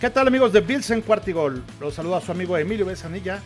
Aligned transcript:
¿Qué 0.00 0.08
tal 0.08 0.28
amigos 0.28 0.54
de 0.54 0.62
Bills 0.62 0.88
en 0.92 1.02
Cuartigol? 1.02 1.62
Los 1.78 1.92
saluda 1.92 2.16
a 2.16 2.20
su 2.22 2.32
amigo 2.32 2.56
Emilio 2.56 2.86
Besanilla 2.86 3.42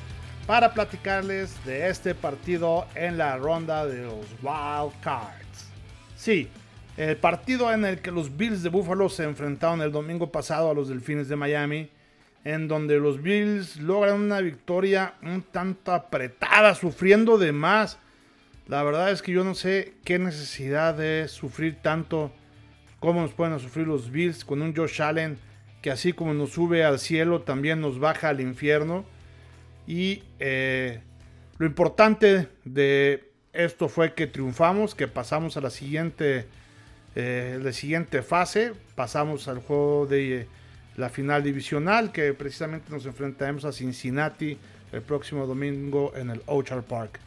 para 0.46 0.73
platicarles 0.73 1.53
de 1.64 1.88
este 1.88 2.14
partido 2.14 2.87
en 2.95 3.19
la 3.19 3.37
ronda 3.38 3.84
de 3.84 4.03
los 4.03 4.25
Wild 4.41 4.93
Cards. 5.03 5.72
Sí, 6.17 6.48
el 6.96 7.17
partido 7.17 7.72
en 7.72 7.85
el 7.85 8.00
que 8.00 8.12
los 8.12 8.36
Bills 8.36 8.62
de 8.62 8.68
Buffalo 8.68 9.09
se 9.09 9.25
enfrentaron 9.25 9.82
el 9.82 9.90
domingo 9.90 10.30
pasado 10.30 10.71
a 10.71 10.75
los 10.75 10.89
Delfines 10.89 11.29
de 11.29 11.35
Miami, 11.35 11.90
en 12.45 12.68
donde 12.68 13.00
los 13.00 13.21
Bills 13.21 13.75
logran 13.79 14.21
una 14.21 14.41
victoria 14.41 15.14
un 15.23 15.43
tanto 15.43 15.93
apretada, 15.93 16.77
sufriendo 16.77 17.36
de 17.36 17.50
más. 17.50 17.98
La 18.68 18.84
verdad 18.84 19.11
es 19.11 19.23
que 19.23 19.32
yo 19.32 19.43
no 19.43 19.57
sé 19.57 19.95
qué 20.05 20.21
necesidad 20.21 20.94
de 20.94 21.27
sufrir 21.27 21.82
tanto 21.82 22.30
como 23.00 23.22
nos 23.22 23.32
pueden 23.32 23.58
sufrir 23.58 23.89
los 23.89 24.08
Bills 24.13 24.44
con 24.44 24.63
un 24.63 24.72
Josh 24.72 25.02
Allen 25.02 25.36
que 25.84 25.90
así 25.90 26.14
como 26.14 26.32
nos 26.32 26.52
sube 26.52 26.82
al 26.82 26.98
cielo, 26.98 27.43
también 27.43 27.82
nos 27.82 27.98
baja 27.98 28.30
al 28.30 28.40
infierno. 28.40 29.04
Y 29.86 30.22
eh, 30.38 31.02
lo 31.58 31.66
importante 31.66 32.48
de 32.64 33.30
esto 33.52 33.91
fue 33.91 34.14
que 34.14 34.27
triunfamos, 34.27 34.94
que 34.94 35.08
pasamos 35.08 35.58
a 35.58 35.60
la 35.60 35.69
siguiente, 35.69 36.47
eh, 37.14 37.60
la 37.62 37.70
siguiente 37.74 38.22
fase, 38.22 38.72
pasamos 38.94 39.47
al 39.47 39.58
juego 39.58 40.06
de 40.06 40.48
la 40.97 41.10
final 41.10 41.42
divisional, 41.42 42.12
que 42.12 42.32
precisamente 42.32 42.91
nos 42.91 43.05
enfrentaremos 43.05 43.66
a 43.66 43.72
Cincinnati 43.72 44.56
el 44.91 45.02
próximo 45.02 45.46
domingo 45.46 46.14
en 46.16 46.30
el 46.30 46.41
Orchard 46.46 46.84
Park. 46.84 47.20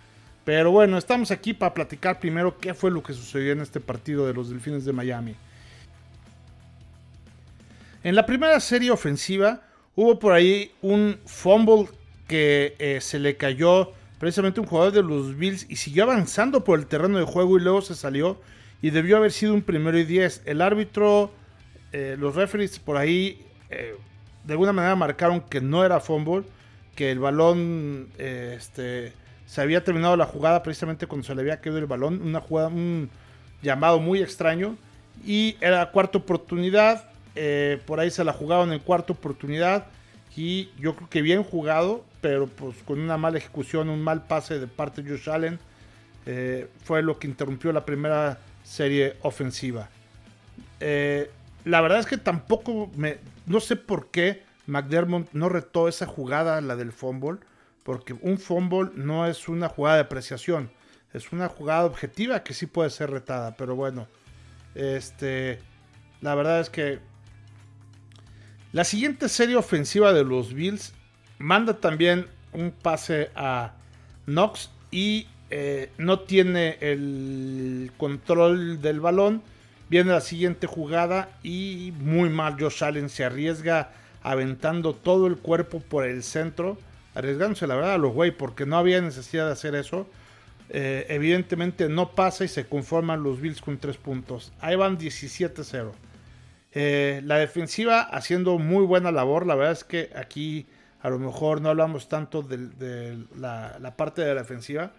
Pero 0.46 0.72
bueno, 0.72 0.98
estamos 0.98 1.30
aquí 1.30 1.54
para 1.54 1.76
platicar 1.76 2.20
primero 2.20 2.58
qué 2.58 2.74
fue 2.74 2.90
lo 2.90 3.04
que 3.04 3.14
sucedió 3.14 3.52
en 3.52 3.62
este 3.62 3.80
partido 3.80 4.26
de 4.26 4.34
los 4.34 4.50
Delfines 4.50 4.84
de 4.84 4.94
Miami. 4.94 5.36
En 8.08 8.16
la 8.16 8.26
primera 8.26 8.58
serie 8.62 8.90
ofensiva 8.90 9.64
hubo 9.94 10.18
por 10.18 10.32
ahí 10.32 10.72
un 10.82 11.20
fumble 11.26 11.90
que 12.26 12.74
eh, 12.80 13.02
se 13.02 13.20
le 13.20 13.36
cayó 13.36 13.92
precisamente 14.18 14.62
un 14.62 14.66
jugador 14.66 14.94
de 14.94 15.04
los 15.04 15.38
Bills 15.38 15.66
y 15.68 15.76
siguió 15.76 16.04
avanzando 16.04 16.64
por 16.64 16.80
el 16.80 16.86
terreno 16.86 17.18
de 17.18 17.26
juego 17.26 17.58
y 17.58 17.62
luego 17.62 17.82
se 17.82 17.96
salió 17.96 18.40
y 18.82 18.92
debió 18.92 19.18
haber 19.18 19.34
sido 19.34 19.54
un 19.54 19.62
primero 19.62 20.00
y 20.00 20.06
diez. 20.06 20.42
El 20.46 20.62
árbitro, 20.62 21.32
eh, 21.92 22.16
los 22.18 22.34
referees 22.34 22.80
por 22.80 22.96
ahí 22.96 23.46
eh, 23.70 23.98
de 24.46 24.54
alguna 24.54 24.72
manera 24.72 24.96
marcaron 24.96 25.42
que 25.42 25.60
no 25.60 25.84
era 25.84 26.00
fumble, 26.00 26.46
que 26.96 27.12
el 27.12 27.20
balón 27.20 28.08
este, 28.18 29.12
se 29.46 29.60
había 29.60 29.84
terminado 29.84 30.16
la 30.16 30.28
jugada 30.28 30.64
precisamente 30.64 31.08
cuando 31.08 31.28
se 31.28 31.36
le 31.36 31.42
había 31.42 31.60
caído 31.60 31.78
el 31.78 31.88
balón, 31.88 32.22
una 32.22 32.40
jugada, 32.40 32.70
un 32.70 33.10
llamado 33.62 34.00
muy 34.00 34.22
extraño 34.22 34.78
y 35.26 35.58
era 35.60 35.92
cuarta 35.92 36.20
oportunidad 36.20 37.17
eh, 37.38 37.80
por 37.86 38.00
ahí 38.00 38.10
se 38.10 38.24
la 38.24 38.34
jugaron 38.34 38.74
en 38.74 38.80
cuarta 38.80 39.14
oportunidad. 39.14 39.88
Y 40.36 40.70
yo 40.78 40.96
creo 40.96 41.10
que 41.10 41.22
bien 41.22 41.44
jugado, 41.44 42.04
pero 42.22 42.48
pues 42.48 42.78
con 42.84 43.00
una 43.00 43.18
mala 43.18 43.38
ejecución, 43.38 43.90
un 43.90 44.04
mal 44.04 44.28
pase 44.28 44.60
de 44.60 44.68
parte 44.68 45.02
de 45.02 45.12
Josh 45.12 45.30
Allen, 45.30 45.60
eh, 46.26 46.68
fue 46.84 47.02
lo 47.02 47.18
que 47.18 47.28
interrumpió 47.28 47.72
la 47.72 47.86
primera 47.86 48.40
serie 48.64 49.16
ofensiva. 49.22 49.90
Eh, 50.80 51.32
la 51.66 51.82
verdad 51.82 52.00
es 52.00 52.06
que 52.06 52.18
tampoco 52.18 52.92
me. 52.96 53.18
No 53.46 53.60
sé 53.60 53.76
por 53.76 54.12
qué 54.12 54.44
McDermott 54.68 55.32
no 55.34 55.50
retó 55.50 55.88
esa 55.88 56.06
jugada, 56.06 56.62
la 56.62 56.76
del 56.76 56.92
fumble. 56.92 57.40
Porque 57.84 58.14
un 58.14 58.38
fumble 58.38 58.92
no 58.96 59.26
es 59.26 59.48
una 59.48 59.70
jugada 59.70 59.96
de 59.96 60.04
apreciación. 60.04 60.70
Es 61.14 61.32
una 61.32 61.48
jugada 61.48 61.86
objetiva 61.86 62.44
que 62.44 62.54
sí 62.54 62.66
puede 62.66 62.90
ser 62.90 63.10
retada. 63.10 63.56
Pero 63.56 63.76
bueno. 63.76 64.08
Este. 64.76 65.60
La 66.22 66.36
verdad 66.36 66.60
es 66.60 66.70
que 66.70 67.00
la 68.78 68.84
siguiente 68.84 69.28
serie 69.28 69.56
ofensiva 69.56 70.14
de 70.14 70.24
los 70.24 70.54
Bills 70.54 70.94
manda 71.40 71.78
también 71.78 72.28
un 72.54 72.70
pase 72.70 73.32
a 73.34 73.74
Knox 74.28 74.70
y 74.92 75.26
eh, 75.50 75.90
no 75.98 76.20
tiene 76.20 76.78
el 76.80 77.92
control 77.98 78.80
del 78.80 79.00
balón. 79.00 79.42
Viene 79.90 80.12
la 80.12 80.22
siguiente 80.22 80.68
jugada 80.68 81.32
y 81.42 81.92
muy 81.98 82.30
mal 82.30 82.56
Josh 82.60 82.84
Allen 82.84 83.10
se 83.10 83.26
arriesga 83.26 83.90
aventando 84.22 84.94
todo 84.94 85.26
el 85.26 85.38
cuerpo 85.38 85.80
por 85.80 86.06
el 86.06 86.22
centro, 86.22 86.78
arriesgándose 87.16 87.66
la 87.66 87.74
verdad 87.74 87.94
a 87.96 87.98
los 87.98 88.14
güey 88.14 88.30
porque 88.30 88.68
no 88.68 88.78
había 88.78 89.02
necesidad 89.02 89.48
de 89.48 89.54
hacer 89.54 89.74
eso. 89.74 90.08
Eh, 90.70 91.08
evidentemente 91.10 91.90
no 91.90 92.12
pasa 92.12 92.46
y 92.46 92.48
se 92.48 92.68
conforman 92.68 93.24
los 93.24 93.42
Bills 93.42 93.60
con 93.60 93.80
3 93.80 93.98
puntos. 93.98 94.54
Ahí 94.62 94.76
van 94.76 95.00
17-0. 95.00 95.94
Eh, 96.80 97.22
la 97.24 97.38
defensiva 97.38 98.02
haciendo 98.02 98.60
muy 98.60 98.86
buena 98.86 99.12
labor. 99.12 99.48
La 99.48 99.56
verdad 99.56 99.72
es 99.72 99.84
que 99.84 100.12
aquí 100.16 100.68
a 101.02 101.10
lo 101.10 101.18
mejor 101.18 101.60
no 101.60 101.70
hablamos 101.70 102.08
tanto 102.08 102.44
de, 102.44 103.18
la, 103.36 103.96
parte 103.98 104.22
de 104.22 104.36
la 104.36 104.42
defensiva. 104.42 104.92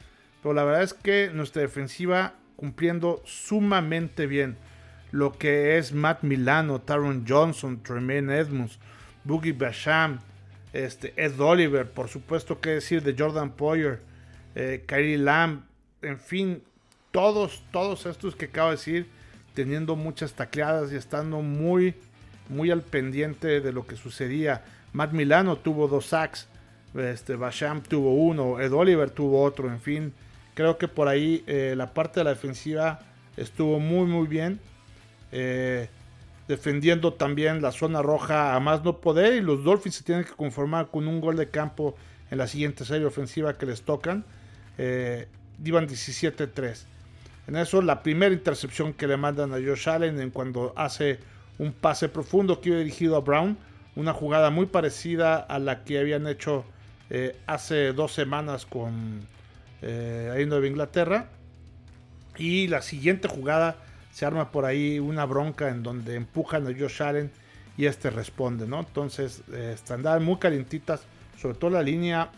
Pero 0.42 0.54
la 0.54 0.64
verdad 0.64 0.82
es 0.82 0.92
que 0.92 1.30
nuestra 1.32 1.62
defensiva 1.62 2.34
cumpliendo 2.56 3.22
sumamente 3.24 4.26
bien 4.26 4.56
lo 5.12 5.38
que 5.38 5.78
es 5.78 5.92
Matt 5.92 6.24
Milano, 6.24 6.80
Taron 6.80 7.24
Johnson, 7.28 7.80
Tremaine 7.80 8.36
Edmonds, 8.36 8.80
Boogie 9.22 9.52
Basham, 9.52 10.18
este, 10.72 11.14
Ed 11.16 11.40
Oliver, 11.40 11.88
por 11.88 12.08
supuesto 12.08 12.60
que 12.60 12.70
decir 12.70 13.04
de 13.04 13.14
Jordan 13.16 13.52
Poyer, 13.52 14.00
eh, 14.56 14.82
Kyrie 14.84 15.16
Lamb, 15.16 15.62
en 16.02 16.18
fin, 16.18 16.60
todos, 17.12 17.62
todos 17.70 18.04
estos 18.06 18.34
que 18.34 18.46
acabo 18.46 18.70
de 18.70 18.76
decir 18.76 19.17
teniendo 19.58 19.96
muchas 19.96 20.34
tacleadas 20.34 20.92
y 20.92 20.94
estando 20.94 21.42
muy, 21.42 21.96
muy 22.48 22.70
al 22.70 22.82
pendiente 22.82 23.60
de 23.60 23.72
lo 23.72 23.88
que 23.88 23.96
sucedía. 23.96 24.62
Matt 24.92 25.10
Milano 25.10 25.56
tuvo 25.56 25.88
dos 25.88 26.06
sacks, 26.06 26.46
este, 26.94 27.34
Basham 27.34 27.82
tuvo 27.82 28.14
uno, 28.14 28.60
Ed 28.60 28.72
Oliver 28.72 29.10
tuvo 29.10 29.42
otro, 29.42 29.68
en 29.68 29.80
fin. 29.80 30.12
Creo 30.54 30.78
que 30.78 30.86
por 30.86 31.08
ahí 31.08 31.42
eh, 31.48 31.74
la 31.76 31.92
parte 31.92 32.20
de 32.20 32.24
la 32.24 32.30
defensiva 32.30 33.00
estuvo 33.36 33.80
muy, 33.80 34.06
muy 34.06 34.28
bien. 34.28 34.60
Eh, 35.32 35.88
defendiendo 36.46 37.14
también 37.14 37.60
la 37.60 37.72
zona 37.72 38.00
roja 38.00 38.54
a 38.54 38.60
más 38.60 38.84
no 38.84 38.98
poder. 39.00 39.34
Y 39.34 39.40
los 39.40 39.64
Dolphins 39.64 39.96
se 39.96 40.04
tienen 40.04 40.24
que 40.24 40.34
conformar 40.34 40.86
con 40.86 41.08
un 41.08 41.20
gol 41.20 41.34
de 41.34 41.50
campo 41.50 41.96
en 42.30 42.38
la 42.38 42.46
siguiente 42.46 42.84
serie 42.84 43.08
ofensiva 43.08 43.54
que 43.54 43.66
les 43.66 43.82
tocan. 43.82 44.24
Eh, 44.78 45.26
iban 45.64 45.88
17-3. 45.88 46.84
En 47.48 47.56
eso, 47.56 47.80
la 47.80 48.02
primera 48.02 48.34
intercepción 48.34 48.92
que 48.92 49.06
le 49.06 49.16
mandan 49.16 49.54
a 49.54 49.56
Josh 49.56 49.88
Allen 49.88 50.20
en 50.20 50.28
cuando 50.28 50.74
hace 50.76 51.18
un 51.58 51.72
pase 51.72 52.10
profundo 52.10 52.60
que 52.60 52.68
iba 52.68 52.78
dirigido 52.78 53.16
a 53.16 53.20
Brown. 53.20 53.56
Una 53.96 54.12
jugada 54.12 54.50
muy 54.50 54.66
parecida 54.66 55.38
a 55.38 55.58
la 55.58 55.82
que 55.82 55.98
habían 55.98 56.26
hecho 56.26 56.66
eh, 57.08 57.34
hace 57.46 57.94
dos 57.94 58.12
semanas 58.12 58.66
con 58.66 59.22
eh, 59.80 60.46
Inglaterra. 60.66 61.30
Y 62.36 62.66
la 62.66 62.82
siguiente 62.82 63.28
jugada 63.28 63.76
se 64.12 64.26
arma 64.26 64.52
por 64.52 64.66
ahí 64.66 64.98
una 64.98 65.24
bronca 65.24 65.70
en 65.70 65.82
donde 65.82 66.16
empujan 66.16 66.66
a 66.66 66.78
Josh 66.78 67.02
Allen 67.02 67.30
y 67.78 67.86
este 67.86 68.10
responde, 68.10 68.66
¿no? 68.66 68.80
Entonces, 68.80 69.42
eh, 69.54 69.74
andaban 69.88 70.22
muy 70.22 70.36
calientitas, 70.36 71.00
sobre 71.40 71.56
todo 71.56 71.70
la 71.70 71.82
línea, 71.82 72.30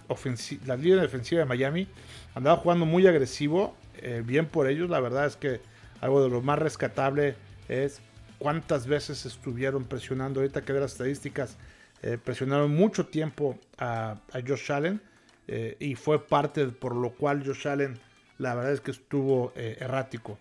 la 0.66 0.76
línea 0.76 1.02
defensiva 1.02 1.40
de 1.40 1.46
Miami. 1.46 1.88
Andaba 2.36 2.58
jugando 2.58 2.86
muy 2.86 3.08
agresivo 3.08 3.74
eh, 4.02 4.22
bien 4.24 4.46
por 4.46 4.66
ellos. 4.68 4.88
La 4.90 5.00
verdad 5.00 5.26
es 5.26 5.36
que 5.36 5.60
algo 6.00 6.22
de 6.22 6.30
lo 6.30 6.40
más 6.40 6.58
rescatable 6.58 7.36
es 7.68 8.00
cuántas 8.38 8.86
veces 8.86 9.26
estuvieron 9.26 9.84
presionando. 9.84 10.40
Ahorita 10.40 10.62
que 10.62 10.72
de 10.72 10.80
las 10.80 10.92
estadísticas, 10.92 11.56
eh, 12.02 12.18
presionaron 12.22 12.74
mucho 12.74 13.06
tiempo 13.06 13.58
a, 13.78 14.16
Josh 14.46 14.72
Allen 14.72 15.00
eh, 15.48 15.76
y 15.78 15.94
fue 15.94 16.26
parte 16.26 16.66
por 16.68 16.96
lo 16.96 17.10
cual 17.10 17.44
Josh 17.44 17.68
Allen, 17.68 17.98
la 18.38 18.54
verdad 18.54 18.72
es 18.72 18.80
que 18.80 18.90
estuvo 18.90 19.52
errático. 19.54 20.38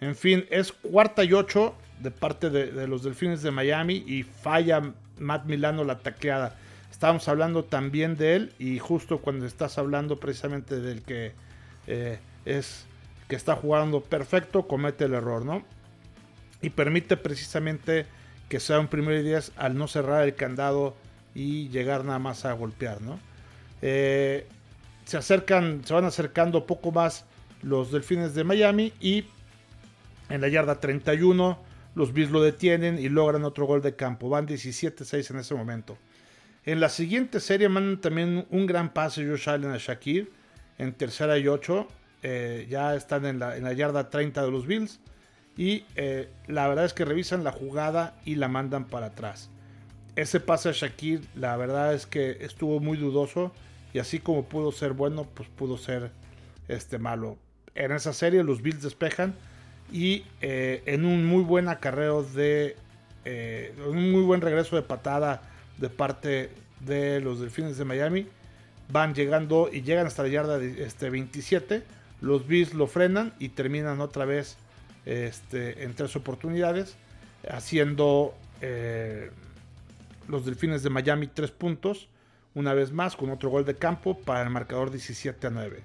En 0.00 0.14
fin, 0.14 0.46
es 0.48 0.72
cuarta 0.72 1.24
y 1.24 1.32
ocho 1.32 1.74
de 2.00 2.10
parte 2.10 2.48
de, 2.48 2.86
los 2.86 3.02
Delfines 3.02 3.42
de 3.42 3.50
Miami 3.50 4.04
y 4.06 4.22
falla 4.22 4.94
Matt 5.18 5.44
Milano 5.44 5.84
la 5.84 5.98
tacleada. 5.98 6.56
Estábamos 6.90 7.28
hablando 7.28 7.64
también 7.64 8.16
de 8.16 8.36
él 8.36 8.52
y 8.58 8.78
justo 8.78 9.18
cuando 9.18 9.44
estás 9.44 9.76
hablando 9.76 10.18
precisamente 10.18 10.80
del 10.80 11.02
que 11.02 11.32
es 12.48 12.86
que 13.28 13.36
está 13.36 13.56
jugando 13.56 14.02
perfecto, 14.02 14.66
comete 14.66 15.04
el 15.04 15.14
error, 15.14 15.44
¿no? 15.44 15.62
Y 16.62 16.70
permite 16.70 17.16
precisamente 17.16 18.06
que 18.48 18.58
sea 18.58 18.80
un 18.80 18.88
primer 18.88 19.22
10 19.22 19.52
al 19.56 19.76
no 19.76 19.86
cerrar 19.86 20.24
el 20.24 20.34
candado 20.34 20.96
y 21.34 21.68
llegar 21.68 22.04
nada 22.04 22.18
más 22.18 22.44
a 22.44 22.52
golpear, 22.52 23.02
¿no? 23.02 23.20
Eh, 23.82 24.46
se 25.04 25.16
acercan, 25.18 25.82
se 25.84 25.94
van 25.94 26.06
acercando 26.06 26.66
poco 26.66 26.90
más 26.90 27.26
los 27.62 27.92
Delfines 27.92 28.34
de 28.34 28.44
Miami 28.44 28.92
y 29.00 29.24
en 30.30 30.40
la 30.40 30.48
yarda 30.48 30.80
31 30.80 31.58
los 31.94 32.12
Bills 32.12 32.30
lo 32.30 32.42
detienen 32.42 32.98
y 32.98 33.08
logran 33.08 33.44
otro 33.44 33.66
gol 33.66 33.82
de 33.82 33.94
campo. 33.94 34.28
Van 34.28 34.46
17-6 34.46 35.30
en 35.30 35.38
ese 35.38 35.54
momento. 35.54 35.98
En 36.64 36.80
la 36.80 36.88
siguiente 36.88 37.40
serie 37.40 37.68
mandan 37.68 38.00
también 38.00 38.46
un 38.50 38.66
gran 38.66 38.92
pase 38.92 39.26
Josh 39.26 39.48
Allen 39.48 39.70
a 39.70 39.78
Shakir 39.78 40.30
en 40.78 40.92
tercera 40.92 41.38
y 41.38 41.48
8 41.48 41.88
eh, 42.22 42.66
ya 42.68 42.94
están 42.94 43.26
en 43.26 43.38
la, 43.38 43.72
yarda 43.72 44.10
30 44.10 44.44
de 44.44 44.50
los 44.50 44.66
Bills. 44.66 45.00
Y 45.56 45.84
eh, 45.96 46.28
la 46.46 46.68
verdad 46.68 46.84
es 46.84 46.94
que 46.94 47.04
revisan 47.04 47.44
la 47.44 47.52
jugada 47.52 48.16
y 48.24 48.36
la 48.36 48.48
mandan 48.48 48.84
para 48.84 49.06
atrás. 49.06 49.50
ese 50.14 50.40
pase 50.40 50.68
a 50.68 50.72
Shakir, 50.72 51.22
la 51.34 51.56
verdad 51.56 51.94
es 51.94 52.06
que 52.06 52.38
estuvo 52.40 52.80
muy 52.80 52.96
dudoso. 52.96 53.52
Y 53.92 53.98
así 54.00 54.18
como 54.18 54.44
pudo 54.44 54.70
ser 54.72 54.92
bueno, 54.92 55.24
pues 55.34 55.48
pudo 55.48 55.78
ser 55.78 56.10
este 56.68 56.98
malo. 56.98 57.38
En 57.74 57.92
esa 57.92 58.12
serie 58.12 58.42
los 58.42 58.62
Bills 58.62 58.82
despejan. 58.82 59.34
Y 59.90 60.24
eh, 60.42 60.82
en 60.86 61.06
un 61.06 61.26
muy 61.26 61.42
buen 61.42 61.68
acarreo 61.68 62.22
de. 62.22 62.76
Un 63.86 64.10
muy 64.10 64.22
buen 64.22 64.40
regreso 64.40 64.74
de 64.74 64.80
patada 64.80 65.42
de 65.76 65.90
parte 65.90 66.50
de 66.80 67.20
los 67.20 67.40
Delfines 67.40 67.76
de 67.76 67.84
Miami. 67.84 68.26
Van 68.90 69.14
llegando 69.14 69.68
y 69.70 69.82
llegan 69.82 70.06
hasta 70.06 70.22
la 70.22 70.28
yarda 70.30 70.62
este, 70.62 71.10
27. 71.10 71.82
Los 72.20 72.46
Bills 72.46 72.74
lo 72.74 72.86
frenan 72.86 73.32
y 73.38 73.50
terminan 73.50 74.00
otra 74.00 74.24
vez 74.24 74.56
este, 75.06 75.84
en 75.84 75.94
tres 75.94 76.16
oportunidades. 76.16 76.96
Haciendo 77.48 78.34
eh, 78.60 79.30
los 80.28 80.44
Delfines 80.44 80.82
de 80.82 80.90
Miami 80.90 81.28
tres 81.28 81.50
puntos. 81.50 82.08
Una 82.54 82.74
vez 82.74 82.92
más 82.92 83.14
con 83.14 83.30
otro 83.30 83.50
gol 83.50 83.64
de 83.64 83.76
campo 83.76 84.18
para 84.18 84.42
el 84.42 84.50
marcador 84.50 84.90
17 84.90 85.46
a 85.46 85.50
9. 85.50 85.82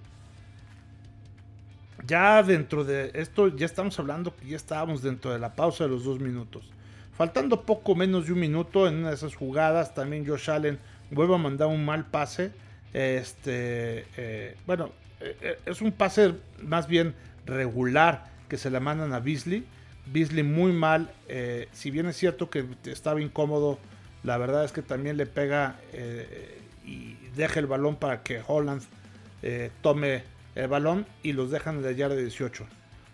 Ya 2.05 2.43
dentro 2.43 2.83
de 2.83 3.11
esto, 3.13 3.47
ya 3.49 3.65
estamos 3.65 3.97
hablando 3.99 4.35
que 4.35 4.47
ya 4.47 4.55
estábamos 4.55 5.01
dentro 5.01 5.31
de 5.31 5.39
la 5.39 5.55
pausa 5.55 5.85
de 5.85 5.91
los 5.91 6.03
dos 6.03 6.19
minutos. 6.19 6.69
Faltando 7.15 7.61
poco 7.61 7.95
menos 7.95 8.25
de 8.25 8.33
un 8.33 8.39
minuto 8.39 8.87
en 8.87 8.95
una 8.95 9.09
de 9.09 9.15
esas 9.15 9.35
jugadas, 9.35 9.93
también 9.93 10.25
Josh 10.25 10.49
Allen 10.49 10.79
vuelve 11.11 11.35
a 11.35 11.37
mandar 11.37 11.67
un 11.67 11.85
mal 11.85 12.05
pase. 12.05 12.51
Este, 12.91 14.05
eh, 14.17 14.57
bueno, 14.65 14.91
es 15.65 15.81
un 15.81 15.91
pase 15.91 16.33
más 16.61 16.87
bien 16.87 17.15
regular 17.45 18.31
que 18.49 18.57
se 18.57 18.69
le 18.69 18.79
mandan 18.79 19.13
a 19.13 19.19
Beasley. 19.19 19.65
Beasley 20.05 20.43
muy 20.43 20.71
mal. 20.71 21.11
si 21.71 21.91
bien 21.91 22.07
es 22.07 22.17
cierto 22.17 22.49
que 22.49 22.65
estaba 22.85 23.21
incómodo, 23.21 23.79
la 24.23 24.37
verdad 24.37 24.65
es 24.65 24.71
que 24.71 24.81
también 24.81 25.17
le 25.17 25.25
pega 25.25 25.77
y 26.85 27.15
deja 27.35 27.59
el 27.59 27.67
balón 27.67 27.95
para 27.95 28.23
que 28.23 28.41
Holland 28.45 28.81
tome 29.81 30.23
el 30.55 30.67
balón 30.67 31.05
y 31.23 31.33
los 31.33 31.51
dejan 31.51 31.77
en 31.77 31.83
la 31.83 31.91
yarda 31.91 32.15
18. 32.15 32.65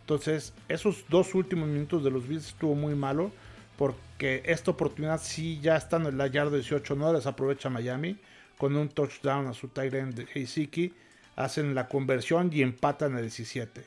Entonces, 0.01 0.53
esos 0.67 1.05
dos 1.09 1.35
últimos 1.35 1.69
minutos 1.69 2.03
de 2.03 2.09
los 2.09 2.27
Bills 2.27 2.47
estuvo 2.47 2.75
muy 2.75 2.95
malo 2.95 3.31
porque 3.77 4.41
esta 4.45 4.71
oportunidad 4.71 5.21
sí 5.21 5.59
ya 5.61 5.77
estando 5.77 6.09
en 6.09 6.17
la 6.17 6.27
yarda 6.27 6.57
18 6.57 6.95
no 6.95 7.13
les 7.13 7.25
aprovecha 7.27 7.69
Miami 7.69 8.17
con 8.57 8.75
un 8.75 8.89
touchdown 8.89 9.47
a 9.47 9.53
su 9.53 9.67
tight 9.69 9.93
end 9.93 10.27
Heisiki 10.33 10.93
hacen 11.39 11.73
la 11.73 11.87
conversión 11.87 12.49
y 12.53 12.61
empatan 12.61 13.15
el 13.15 13.21
17. 13.21 13.83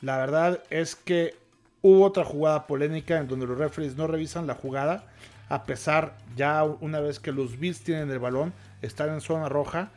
La 0.00 0.16
verdad 0.16 0.62
es 0.70 0.96
que 0.96 1.36
hubo 1.82 2.04
otra 2.04 2.24
jugada 2.24 2.66
polémica 2.66 3.18
en 3.18 3.28
donde 3.28 3.46
los 3.46 3.58
referees 3.58 3.96
no 3.96 4.06
revisan 4.06 4.46
la 4.46 4.54
jugada 4.54 5.04
a 5.50 5.64
pesar 5.64 6.16
ya 6.36 6.64
una 6.64 7.00
vez 7.00 7.18
que 7.18 7.32
los 7.32 7.58
Bills 7.58 7.80
tienen 7.80 8.10
el 8.10 8.18
balón, 8.18 8.54
están 8.82 9.10
en 9.10 9.20
zona 9.20 9.48
roja 9.48 9.90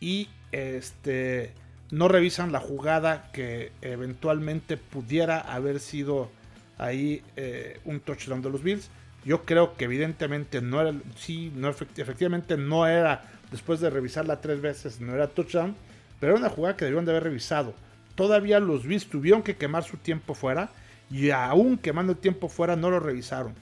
y 0.00 0.28
este 0.52 1.54
no 1.90 2.06
revisan 2.08 2.52
la 2.52 2.60
jugada 2.60 3.30
que 3.32 3.72
eventualmente 3.80 4.76
pudiera 4.76 5.40
haber 5.40 5.80
sido 5.80 6.30
ahí 6.76 7.22
eh, 7.36 7.80
un 7.86 8.00
touchdown 8.00 8.42
de 8.42 8.50
los 8.50 8.62
Bills. 8.62 8.90
Yo 9.24 9.44
creo 9.44 9.76
que 9.76 9.86
evidentemente 9.86 10.60
no 10.60 10.80
era, 10.82 10.94
sí, 11.16 11.50
no, 11.56 11.70
efectivamente 11.70 12.56
no 12.58 12.86
era, 12.86 13.24
después 13.50 13.80
de 13.80 13.90
revisarla 13.90 14.42
tres 14.42 14.60
veces, 14.60 15.00
no 15.00 15.14
era 15.14 15.26
touchdown, 15.28 15.74
pero 16.20 16.32
era 16.32 16.40
una 16.40 16.50
jugada 16.50 16.76
que 16.76 16.84
debieron 16.84 17.04
de 17.04 17.12
haber 17.12 17.24
revisado. 17.24 17.74
Todavía 18.14 18.60
los 18.60 18.86
Bills 18.86 19.06
tuvieron 19.06 19.42
que 19.42 19.56
quemar 19.56 19.84
su 19.84 19.96
tiempo 19.96 20.34
fuera 20.34 20.70
y 21.10 21.30
aún 21.30 21.78
quemando 21.78 22.12
el 22.12 22.18
tiempo 22.18 22.48
fuera 22.48 22.76
no 22.76 22.90
lo 22.90 23.00
revisaron. 23.00 23.54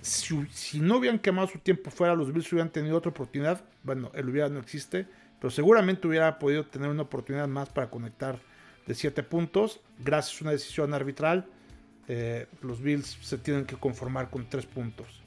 Si, 0.00 0.80
no 0.80 0.98
hubieran 0.98 1.18
quemado 1.18 1.48
su 1.48 1.58
tiempo 1.58 1.90
fuera, 1.90 2.14
los 2.14 2.32
Bills 2.32 2.50
hubieran 2.52 2.70
tenido 2.70 2.96
otra 2.96 3.10
oportunidad. 3.10 3.62
Bueno, 3.82 4.10
el 4.14 4.28
hubiera 4.28 4.48
no 4.48 4.60
existe, 4.60 5.06
pero 5.40 5.50
seguramente 5.50 6.06
hubiera 6.06 6.38
podido 6.38 6.64
tener 6.64 6.88
una 6.88 7.02
oportunidad 7.02 7.48
más 7.48 7.68
para 7.68 7.90
conectar 7.90 8.38
de 8.86 8.94
7 8.94 9.22
puntos 9.22 9.80
gracias 9.98 10.40
a 10.40 10.44
una 10.44 10.52
decisión 10.52 10.94
arbitral. 10.94 11.46
Eh, 12.08 12.46
los 12.62 12.80
Bills 12.80 13.18
se 13.22 13.38
tienen 13.38 13.64
que 13.64 13.76
conformar 13.76 14.30
con 14.30 14.48
3 14.48 14.66
puntos. 14.66 15.22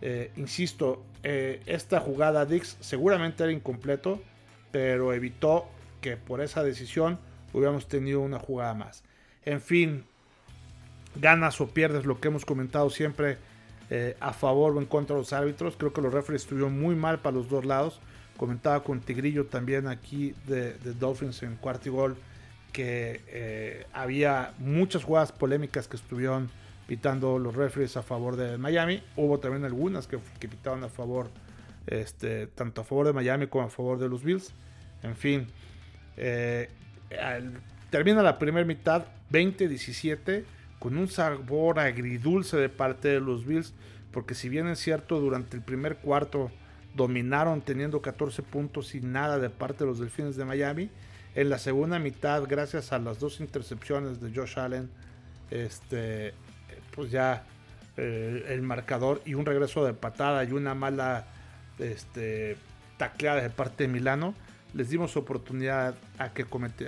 Eh, 0.00 0.32
insisto, 0.36 1.04
eh, 1.22 1.62
esta 1.66 2.00
jugada 2.00 2.44
Dix 2.44 2.76
seguramente 2.80 3.42
era 3.42 3.52
incompleto, 3.52 4.22
pero 4.70 5.12
evitó 5.12 5.68
que 6.04 6.18
por 6.18 6.42
esa 6.42 6.62
decisión 6.62 7.18
hubiéramos 7.54 7.88
tenido 7.88 8.20
una 8.20 8.38
jugada 8.38 8.74
más. 8.74 9.02
En 9.46 9.62
fin, 9.62 10.04
ganas 11.16 11.58
o 11.62 11.68
pierdes 11.68 12.04
lo 12.04 12.20
que 12.20 12.28
hemos 12.28 12.44
comentado 12.44 12.90
siempre 12.90 13.38
a 14.20 14.34
favor 14.34 14.76
o 14.76 14.80
en 14.80 14.84
contra 14.84 15.16
de 15.16 15.22
los 15.22 15.32
árbitros. 15.32 15.76
Creo 15.78 15.94
que 15.94 16.02
los 16.02 16.12
referees 16.12 16.42
estuvieron 16.42 16.78
muy 16.78 16.94
mal 16.94 17.20
para 17.20 17.36
los 17.36 17.48
dos 17.48 17.64
lados. 17.64 18.00
Comentaba 18.36 18.84
con 18.84 19.00
Tigrillo 19.00 19.46
también 19.46 19.86
aquí 19.86 20.34
de, 20.46 20.74
Dolphins 21.00 21.42
en 21.42 21.56
cuarto 21.56 21.88
y 21.88 21.92
gol 21.92 22.16
que 22.70 23.22
eh, 23.28 23.86
había 23.94 24.52
muchas 24.58 25.04
jugadas 25.04 25.32
polémicas 25.32 25.88
que 25.88 25.96
estuvieron 25.96 26.50
pitando 26.86 27.38
los 27.38 27.54
referees 27.54 27.96
a 27.96 28.02
favor 28.02 28.36
de 28.36 28.58
Miami. 28.58 29.02
Hubo 29.16 29.38
también 29.38 29.64
algunas 29.64 30.06
que, 30.06 30.18
pitaban 30.18 30.84
a 30.84 30.90
favor, 30.90 31.30
este, 31.86 32.46
tanto 32.48 32.82
a 32.82 32.84
favor 32.84 33.06
de 33.06 33.14
Miami 33.14 33.46
como 33.46 33.64
a 33.64 33.70
favor 33.70 33.98
de 33.98 34.10
los 34.10 34.22
Bills. 34.22 34.52
En 35.02 35.16
fin, 35.16 35.46
eh, 36.16 36.68
termina 37.90 38.22
la 38.22 38.38
primera 38.38 38.66
mitad 38.66 39.06
20-17 39.30 40.44
con 40.78 40.98
un 40.98 41.08
sabor 41.08 41.78
agridulce 41.78 42.56
de 42.56 42.68
parte 42.68 43.08
de 43.08 43.20
los 43.20 43.46
Bills, 43.46 43.72
porque 44.12 44.34
si 44.34 44.48
bien 44.48 44.68
es 44.68 44.78
cierto, 44.78 45.20
durante 45.20 45.56
el 45.56 45.62
primer 45.62 45.96
cuarto 45.96 46.50
dominaron 46.94 47.60
teniendo 47.60 48.00
14 48.00 48.42
puntos 48.42 48.94
y 48.94 49.00
nada 49.00 49.38
de 49.38 49.50
parte 49.50 49.80
de 49.80 49.86
los 49.86 49.98
Delfines 49.98 50.36
de 50.36 50.44
Miami 50.44 50.90
en 51.34 51.50
la 51.50 51.58
segunda 51.58 51.98
mitad, 51.98 52.44
gracias 52.46 52.92
a 52.92 52.98
las 52.98 53.18
dos 53.18 53.40
intercepciones 53.40 54.20
de 54.20 54.32
Josh 54.32 54.58
Allen, 54.58 54.88
este, 55.50 56.32
pues 56.94 57.10
ya 57.10 57.44
eh, 57.96 58.46
el 58.48 58.62
marcador 58.62 59.20
y 59.24 59.34
un 59.34 59.44
regreso 59.44 59.84
de 59.84 59.94
patada 59.94 60.44
y 60.44 60.52
una 60.52 60.74
mala 60.74 61.26
este, 61.78 62.56
tacleada 62.98 63.42
de 63.42 63.50
parte 63.50 63.84
de 63.84 63.88
Milano, 63.88 64.34
les 64.74 64.90
dimos 64.90 65.16
oportunidad 65.16 65.94
a 66.18 66.32
que, 66.32 66.42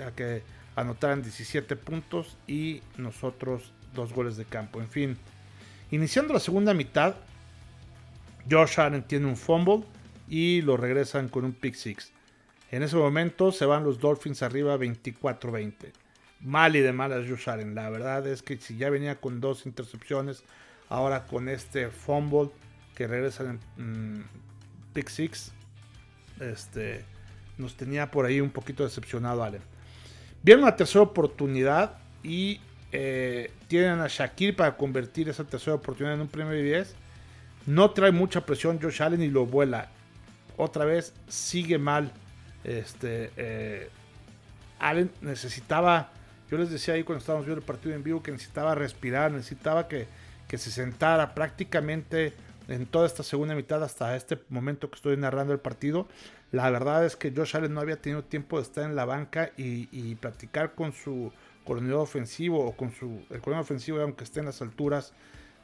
a 0.05 0.11
que 0.11 0.43
anotaran 0.75 1.21
17 1.21 1.75
puntos 1.77 2.37
y 2.47 2.81
nosotros 2.97 3.71
dos 3.93 4.13
goles 4.13 4.37
de 4.37 4.45
campo. 4.45 4.79
En 4.79 4.87
fin, 4.87 5.17
iniciando 5.91 6.33
la 6.33 6.39
segunda 6.39 6.73
mitad, 6.73 7.15
Josh 8.49 8.79
Allen 8.79 9.03
tiene 9.03 9.25
un 9.25 9.37
fumble 9.37 9.83
y 10.27 10.61
lo 10.61 10.77
regresan 10.77 11.29
con 11.29 11.45
un 11.45 11.53
pick 11.53 11.75
six. 11.75 12.11
En 12.69 12.83
ese 12.83 12.97
momento 12.97 13.51
se 13.51 13.65
van 13.65 13.83
los 13.83 13.99
Dolphins 13.99 14.43
arriba 14.43 14.77
24-20. 14.77 15.91
Mal 16.41 16.75
y 16.75 16.81
de 16.81 16.91
malas 16.93 17.27
Josh 17.27 17.49
Allen. 17.49 17.73
La 17.73 17.89
verdad 17.89 18.27
es 18.27 18.43
que 18.43 18.57
si 18.57 18.77
ya 18.77 18.89
venía 18.89 19.15
con 19.15 19.39
dos 19.39 19.65
intercepciones, 19.65 20.43
ahora 20.89 21.25
con 21.25 21.49
este 21.49 21.89
fumble 21.89 22.51
que 22.93 23.07
regresa 23.07 23.43
en 23.77 24.19
mm, 24.19 24.23
pick 24.93 25.09
six, 25.09 25.53
este, 26.39 27.05
nos 27.57 27.75
tenía 27.75 28.11
por 28.11 28.25
ahí 28.25 28.41
un 28.41 28.49
poquito 28.49 28.83
decepcionado 28.83 29.43
Allen. 29.43 29.61
Viene 30.43 30.61
una 30.61 30.75
tercera 30.75 31.01
oportunidad 31.01 31.97
y 32.23 32.61
eh, 32.91 33.51
tienen 33.67 33.99
a 33.99 34.07
Shakir 34.07 34.55
para 34.55 34.77
convertir 34.77 35.29
esa 35.29 35.43
tercera 35.43 35.75
oportunidad 35.75 36.15
en 36.15 36.21
un 36.21 36.49
de 36.49 36.63
10. 36.63 36.95
No 37.65 37.91
trae 37.91 38.11
mucha 38.11 38.45
presión 38.45 38.79
Josh 38.81 39.01
Allen 39.01 39.21
y 39.21 39.29
lo 39.29 39.45
vuela. 39.45 39.89
Otra 40.55 40.85
vez 40.85 41.13
sigue 41.27 41.77
mal 41.77 42.11
este, 42.67 43.31
eh, 43.37 43.89
Allen 44.79 45.09
necesitaba, 45.21 46.11
yo 46.51 46.57
les 46.57 46.69
decía 46.69 46.93
ahí 46.95 47.03
cuando 47.03 47.19
estábamos 47.19 47.45
viendo 47.45 47.61
el 47.61 47.65
partido 47.65 47.95
en 47.95 48.03
vivo, 48.03 48.21
que 48.21 48.31
necesitaba 48.31 48.75
respirar, 48.75 49.31
necesitaba 49.31 49.87
que, 49.87 50.07
que 50.47 50.57
se 50.57 50.69
sentara 50.69 51.33
prácticamente 51.33 52.33
en 52.67 52.85
toda 52.85 53.07
esta 53.07 53.23
segunda 53.23 53.55
mitad 53.55 53.81
hasta 53.83 54.15
este 54.17 54.37
momento 54.49 54.89
que 54.89 54.95
estoy 54.95 55.15
narrando 55.15 55.53
el 55.53 55.59
partido. 55.59 56.07
La 56.51 56.69
verdad 56.69 57.05
es 57.05 57.15
que 57.15 57.33
Josh 57.35 57.55
Allen 57.57 57.73
no 57.73 57.81
había 57.81 58.01
tenido 58.01 58.23
tiempo 58.23 58.57
de 58.57 58.63
estar 58.63 58.85
en 58.85 58.95
la 58.95 59.05
banca 59.05 59.51
y, 59.57 59.89
y 59.91 60.15
practicar 60.15 60.75
con 60.75 60.93
su 60.93 61.31
coordinador 61.67 62.01
ofensivo 62.01 62.65
o 62.65 62.75
con 62.75 62.91
su 62.91 63.25
el 63.29 63.41
coordinador 63.41 63.63
ofensivo, 63.63 63.99
aunque 63.99 64.23
esté 64.23 64.39
en 64.39 64.45
las 64.45 64.61
alturas. 64.61 65.13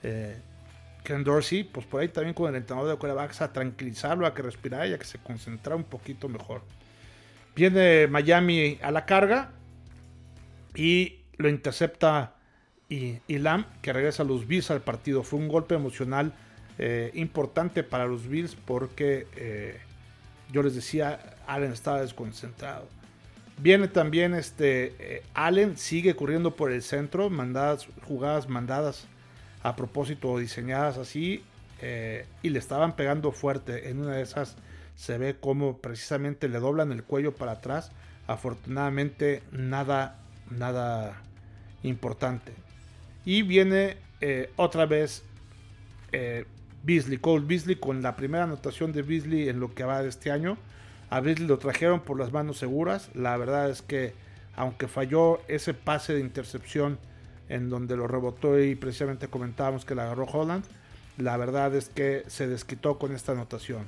Eh, 0.04 0.38
Ken 1.04 1.24
Dorsey, 1.24 1.64
pues 1.64 1.86
por 1.86 2.02
ahí 2.02 2.10
también 2.10 2.34
con 2.34 2.50
el 2.50 2.56
entrenador 2.56 2.92
de 2.92 2.98
quarterbacks 2.98 3.42
a 3.42 3.52
tranquilizarlo, 3.52 4.26
a 4.26 4.34
que 4.34 4.42
respirara 4.42 4.88
y 4.88 4.94
a 4.94 5.00
que 5.00 5.06
se 5.06 5.18
concentrara 5.20 5.76
un 5.76 5.84
poquito 5.84 6.30
mejor. 6.30 6.62
Viene 7.56 8.08
Miami 8.08 8.80
a 8.82 8.92
la 8.92 9.06
carga 9.06 9.52
y 10.76 11.20
lo 11.38 11.50
intercepta 11.50 12.36
y, 12.90 13.20
Lam, 13.28 13.66
que 13.82 13.92
regresa 13.92 14.22
a 14.22 14.26
los 14.26 14.48
Bills 14.48 14.70
al 14.70 14.82
partido. 14.82 15.24
Fue 15.24 15.40
un 15.40 15.48
golpe 15.48 15.74
emocional 15.74 16.34
eh, 16.78 17.12
importante 17.16 17.84
para 17.84 18.06
los 18.06 18.28
Bills 18.28 18.56
porque 18.56 19.26
eh, 19.36 19.80
yo 20.54 20.64
les 20.64 20.76
decía, 20.76 21.20
Allen 21.48 21.74
estaba 21.74 22.02
desconcentrado. 22.02 22.88
Viene 23.58 23.88
también 23.88 24.34
este 24.34 24.96
eh, 25.00 25.24
Allen, 25.34 25.78
sigue 25.78 26.16
corriendo 26.16 26.56
por 26.56 26.72
el 26.72 26.82
centro, 26.84 27.30
mandadas, 27.30 27.88
jugadas 28.08 28.48
mandadas 28.48 29.08
a 29.64 29.76
propósito 29.76 30.38
diseñadas 30.38 30.98
así. 30.98 31.44
eh, 31.82 32.26
y 32.42 32.50
le 32.50 32.60
estaban 32.60 32.96
pegando 32.96 33.32
fuerte. 33.32 33.90
En 33.90 34.00
una 34.00 34.14
de 34.16 34.22
esas 34.22 34.56
se 34.96 35.18
ve 35.18 35.36
como 35.40 35.80
precisamente 35.80 36.48
le 36.48 36.60
doblan 36.60 36.92
el 36.92 37.04
cuello 37.04 37.34
para 37.34 37.54
atrás. 37.54 37.92
Afortunadamente 38.28 39.44
nada, 39.52 40.20
nada 40.50 41.22
importante. 41.84 42.54
Y 43.26 43.42
viene 43.42 43.98
eh, 44.22 44.52
otra 44.56 44.86
vez 44.86 45.24
Beasley, 46.84 47.18
Cole 47.18 47.46
Beasley 47.46 47.78
con 47.78 48.02
la 48.02 48.16
primera 48.16 48.44
anotación 48.44 48.92
de 48.92 49.02
Beasley 49.02 49.50
en 49.50 49.60
lo 49.60 49.74
que 49.74 49.84
va 49.84 50.04
de 50.04 50.10
este 50.10 50.32
año. 50.32 50.58
A 51.10 51.22
Beasley 51.22 51.48
lo 51.48 51.58
trajeron 51.58 52.02
por 52.02 52.20
las 52.20 52.32
manos 52.32 52.58
seguras. 52.58 53.10
La 53.14 53.36
verdad 53.38 53.70
es 53.70 53.82
que 53.82 54.14
aunque 54.56 54.88
falló 54.88 55.42
ese 55.48 55.74
pase 55.74 56.14
de 56.14 56.20
intercepción 56.20 57.00
en 57.50 57.70
donde 57.70 57.98
lo 57.98 58.08
rebotó 58.08 58.60
y 58.60 58.76
precisamente 58.76 59.28
comentábamos 59.28 59.86
que 59.86 59.96
la 59.96 60.04
agarró 60.04 60.26
Holland, 60.26 60.64
la 61.18 61.38
verdad 61.38 61.74
es 61.76 61.90
que 61.90 62.24
se 62.28 62.48
desquitó 62.48 62.98
con 62.98 63.14
esta 63.14 63.32
anotación. 63.32 63.86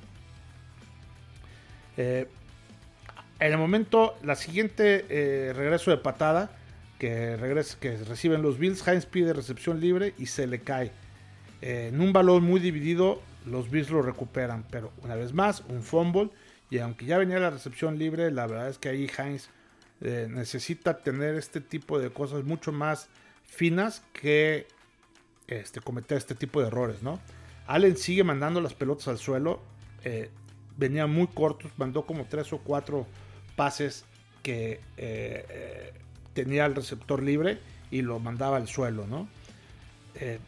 Eh, 1.97 2.27
en 3.39 3.51
el 3.51 3.57
momento, 3.57 4.15
la 4.23 4.35
siguiente 4.35 5.05
eh, 5.09 5.53
regreso 5.53 5.91
de 5.91 5.97
patada 5.97 6.51
que, 6.99 7.35
regresa, 7.35 7.77
que 7.79 7.97
reciben 7.97 8.41
los 8.41 8.57
Bills, 8.57 8.87
Heinz 8.87 9.05
pide 9.05 9.33
recepción 9.33 9.79
libre 9.79 10.13
y 10.17 10.27
se 10.27 10.47
le 10.47 10.59
cae. 10.61 10.91
Eh, 11.61 11.89
en 11.93 12.01
un 12.01 12.13
balón 12.13 12.43
muy 12.43 12.59
dividido, 12.59 13.21
los 13.45 13.69
Bills 13.69 13.89
lo 13.89 14.01
recuperan, 14.01 14.65
pero 14.69 14.91
una 15.03 15.15
vez 15.15 15.33
más, 15.33 15.63
un 15.69 15.81
fumble. 15.81 16.29
Y 16.69 16.79
aunque 16.79 17.05
ya 17.05 17.17
venía 17.17 17.39
la 17.39 17.51
recepción 17.51 17.97
libre, 17.97 18.31
la 18.31 18.47
verdad 18.47 18.69
es 18.69 18.77
que 18.77 18.89
ahí 18.89 19.09
Heinz 19.17 19.49
necesita 20.01 20.97
tener 20.97 21.35
este 21.35 21.61
tipo 21.61 21.99
de 21.99 22.09
cosas 22.11 22.43
mucho 22.43 22.71
más 22.71 23.07
finas 23.45 24.03
que 24.13 24.67
este, 25.47 25.79
cometer 25.81 26.17
este 26.17 26.35
tipo 26.35 26.61
de 26.61 26.67
errores, 26.67 27.01
¿no? 27.01 27.19
Allen 27.67 27.97
sigue 27.97 28.23
mandando 28.23 28.61
las 28.61 28.73
pelotas 28.73 29.07
al 29.07 29.17
suelo. 29.17 29.59
Eh, 30.03 30.29
venía 30.77 31.07
muy 31.07 31.27
cortos, 31.27 31.71
mandó 31.77 32.05
como 32.05 32.25
tres 32.25 32.51
o 32.53 32.59
cuatro 32.59 33.07
pases 33.55 34.05
que 34.43 34.81
eh, 34.97 35.45
eh, 35.49 35.93
tenía 36.33 36.65
el 36.65 36.75
receptor 36.75 37.23
libre 37.23 37.59
y 37.89 38.01
lo 38.01 38.19
mandaba 38.19 38.57
al 38.57 38.67
suelo, 38.67 39.07
¿no? 39.07 39.27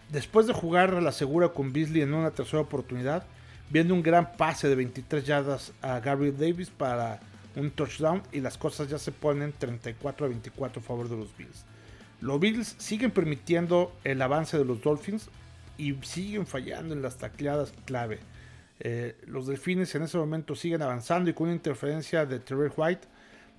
Después 0.09 0.47
de 0.47 0.53
jugar 0.53 0.93
a 0.93 1.01
la 1.01 1.11
segura 1.11 1.49
con 1.49 1.73
Beasley 1.73 2.01
en 2.01 2.13
una 2.13 2.31
tercera 2.31 2.61
oportunidad, 2.61 3.25
viene 3.69 3.93
un 3.93 4.01
gran 4.01 4.37
pase 4.37 4.69
de 4.69 4.75
23 4.75 5.25
yardas 5.25 5.73
a 5.81 5.99
Gabriel 5.99 6.37
Davis 6.37 6.69
para 6.69 7.19
un 7.55 7.71
touchdown 7.71 8.21
y 8.31 8.39
las 8.39 8.57
cosas 8.57 8.87
ya 8.87 8.97
se 8.97 9.11
ponen 9.11 9.53
34 9.57 10.25
a 10.25 10.29
24 10.29 10.81
a 10.81 10.83
favor 10.83 11.09
de 11.09 11.17
los 11.17 11.35
Bills. 11.35 11.65
Los 12.21 12.39
Bills 12.39 12.75
siguen 12.77 13.11
permitiendo 13.11 13.95
el 14.03 14.21
avance 14.21 14.57
de 14.57 14.65
los 14.65 14.81
Dolphins 14.81 15.29
y 15.77 15.95
siguen 16.01 16.47
fallando 16.47 16.93
en 16.93 17.01
las 17.01 17.17
tacleadas 17.17 17.73
clave. 17.85 18.19
Eh, 18.79 19.15
los 19.25 19.47
Delfines 19.47 19.93
en 19.95 20.03
ese 20.03 20.17
momento 20.17 20.55
siguen 20.55 20.81
avanzando 20.81 21.29
y 21.29 21.33
con 21.33 21.47
una 21.47 21.55
interferencia 21.55 22.25
de 22.25 22.39
Terry 22.39 22.71
White 22.75 23.07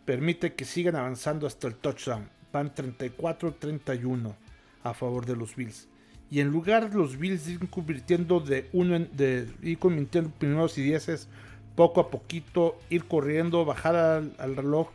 permite 0.04 0.54
que 0.54 0.64
sigan 0.64 0.96
avanzando 0.96 1.46
hasta 1.46 1.68
el 1.68 1.74
touchdown. 1.74 2.28
Van 2.52 2.74
34-31 2.74 4.34
a 4.84 4.94
favor 4.94 5.26
de 5.26 5.36
los 5.36 5.54
Bills. 5.54 5.88
Y 6.30 6.40
en 6.40 6.48
lugar 6.48 6.94
los 6.94 7.18
Bills 7.18 7.48
ir 7.48 7.68
convirtiendo 7.70 8.40
de 8.40 8.68
uno 8.72 8.98
de 8.98 9.48
ir 9.62 9.78
convirtiendo 9.78 10.30
primeros 10.30 10.76
y 10.76 10.82
dieces 10.82 11.28
poco 11.74 12.00
a 12.00 12.10
poquito, 12.10 12.76
ir 12.90 13.04
corriendo, 13.04 13.64
bajar 13.64 13.94
al, 13.96 14.56
reloj. 14.56 14.88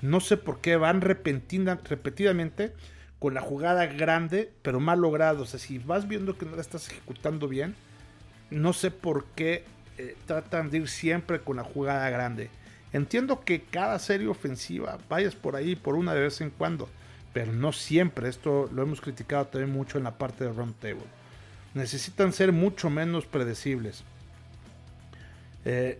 No 0.00 0.20
sé 0.20 0.36
por 0.36 0.60
qué 0.60 0.76
van 0.76 1.00
repentina, 1.00 1.78
repetidamente 1.84 2.72
con 3.18 3.34
la 3.34 3.40
jugada 3.40 3.86
grande, 3.86 4.50
pero 4.62 4.80
mal 4.80 5.00
logrado. 5.00 5.42
O 5.42 5.46
sea, 5.46 5.58
si 5.58 5.78
vas 5.78 6.08
viendo 6.08 6.38
que 6.38 6.46
no 6.46 6.54
la 6.54 6.62
estás 6.62 6.88
ejecutando 6.88 7.48
bien, 7.48 7.74
no 8.50 8.72
sé 8.72 8.90
por 8.90 9.24
qué 9.34 9.64
eh, 9.98 10.16
tratan 10.26 10.70
de 10.70 10.78
ir 10.78 10.88
siempre 10.88 11.40
con 11.40 11.56
la 11.56 11.64
jugada 11.64 12.08
grande. 12.10 12.48
Entiendo 12.92 13.40
que 13.40 13.62
cada 13.62 13.98
serie 13.98 14.28
ofensiva 14.28 14.98
vayas 15.08 15.34
por 15.34 15.56
ahí 15.56 15.76
por 15.76 15.94
una 15.96 16.14
de 16.14 16.20
vez 16.20 16.40
en 16.40 16.50
cuando, 16.50 16.88
pero 17.32 17.52
no 17.52 17.72
siempre. 17.72 18.28
Esto 18.28 18.68
lo 18.72 18.82
hemos 18.82 19.00
criticado 19.00 19.46
también 19.46 19.72
mucho 19.72 19.98
en 19.98 20.04
la 20.04 20.18
parte 20.18 20.44
de 20.44 20.52
round 20.52 20.74
table. 20.76 21.04
Necesitan 21.74 22.32
ser 22.32 22.52
mucho 22.52 22.90
menos 22.90 23.26
predecibles. 23.26 24.02
Eh, 25.64 25.98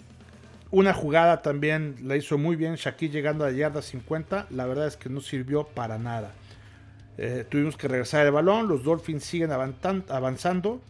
una 0.70 0.94
jugada 0.94 1.42
también 1.42 1.96
la 2.02 2.16
hizo 2.16 2.38
muy 2.38 2.56
bien 2.56 2.76
Shaquille 2.76 3.12
llegando 3.12 3.44
a 3.44 3.50
la 3.50 3.56
yarda 3.56 3.82
50. 3.82 4.46
La 4.50 4.66
verdad 4.66 4.86
es 4.86 4.96
que 4.96 5.08
no 5.08 5.20
sirvió 5.20 5.64
para 5.64 5.98
nada. 5.98 6.32
Eh, 7.18 7.44
tuvimos 7.48 7.76
que 7.76 7.88
regresar 7.88 8.24
el 8.24 8.32
balón, 8.32 8.68
los 8.68 8.82
Dolphins 8.82 9.24
siguen 9.24 9.50
avanzando 9.52 10.80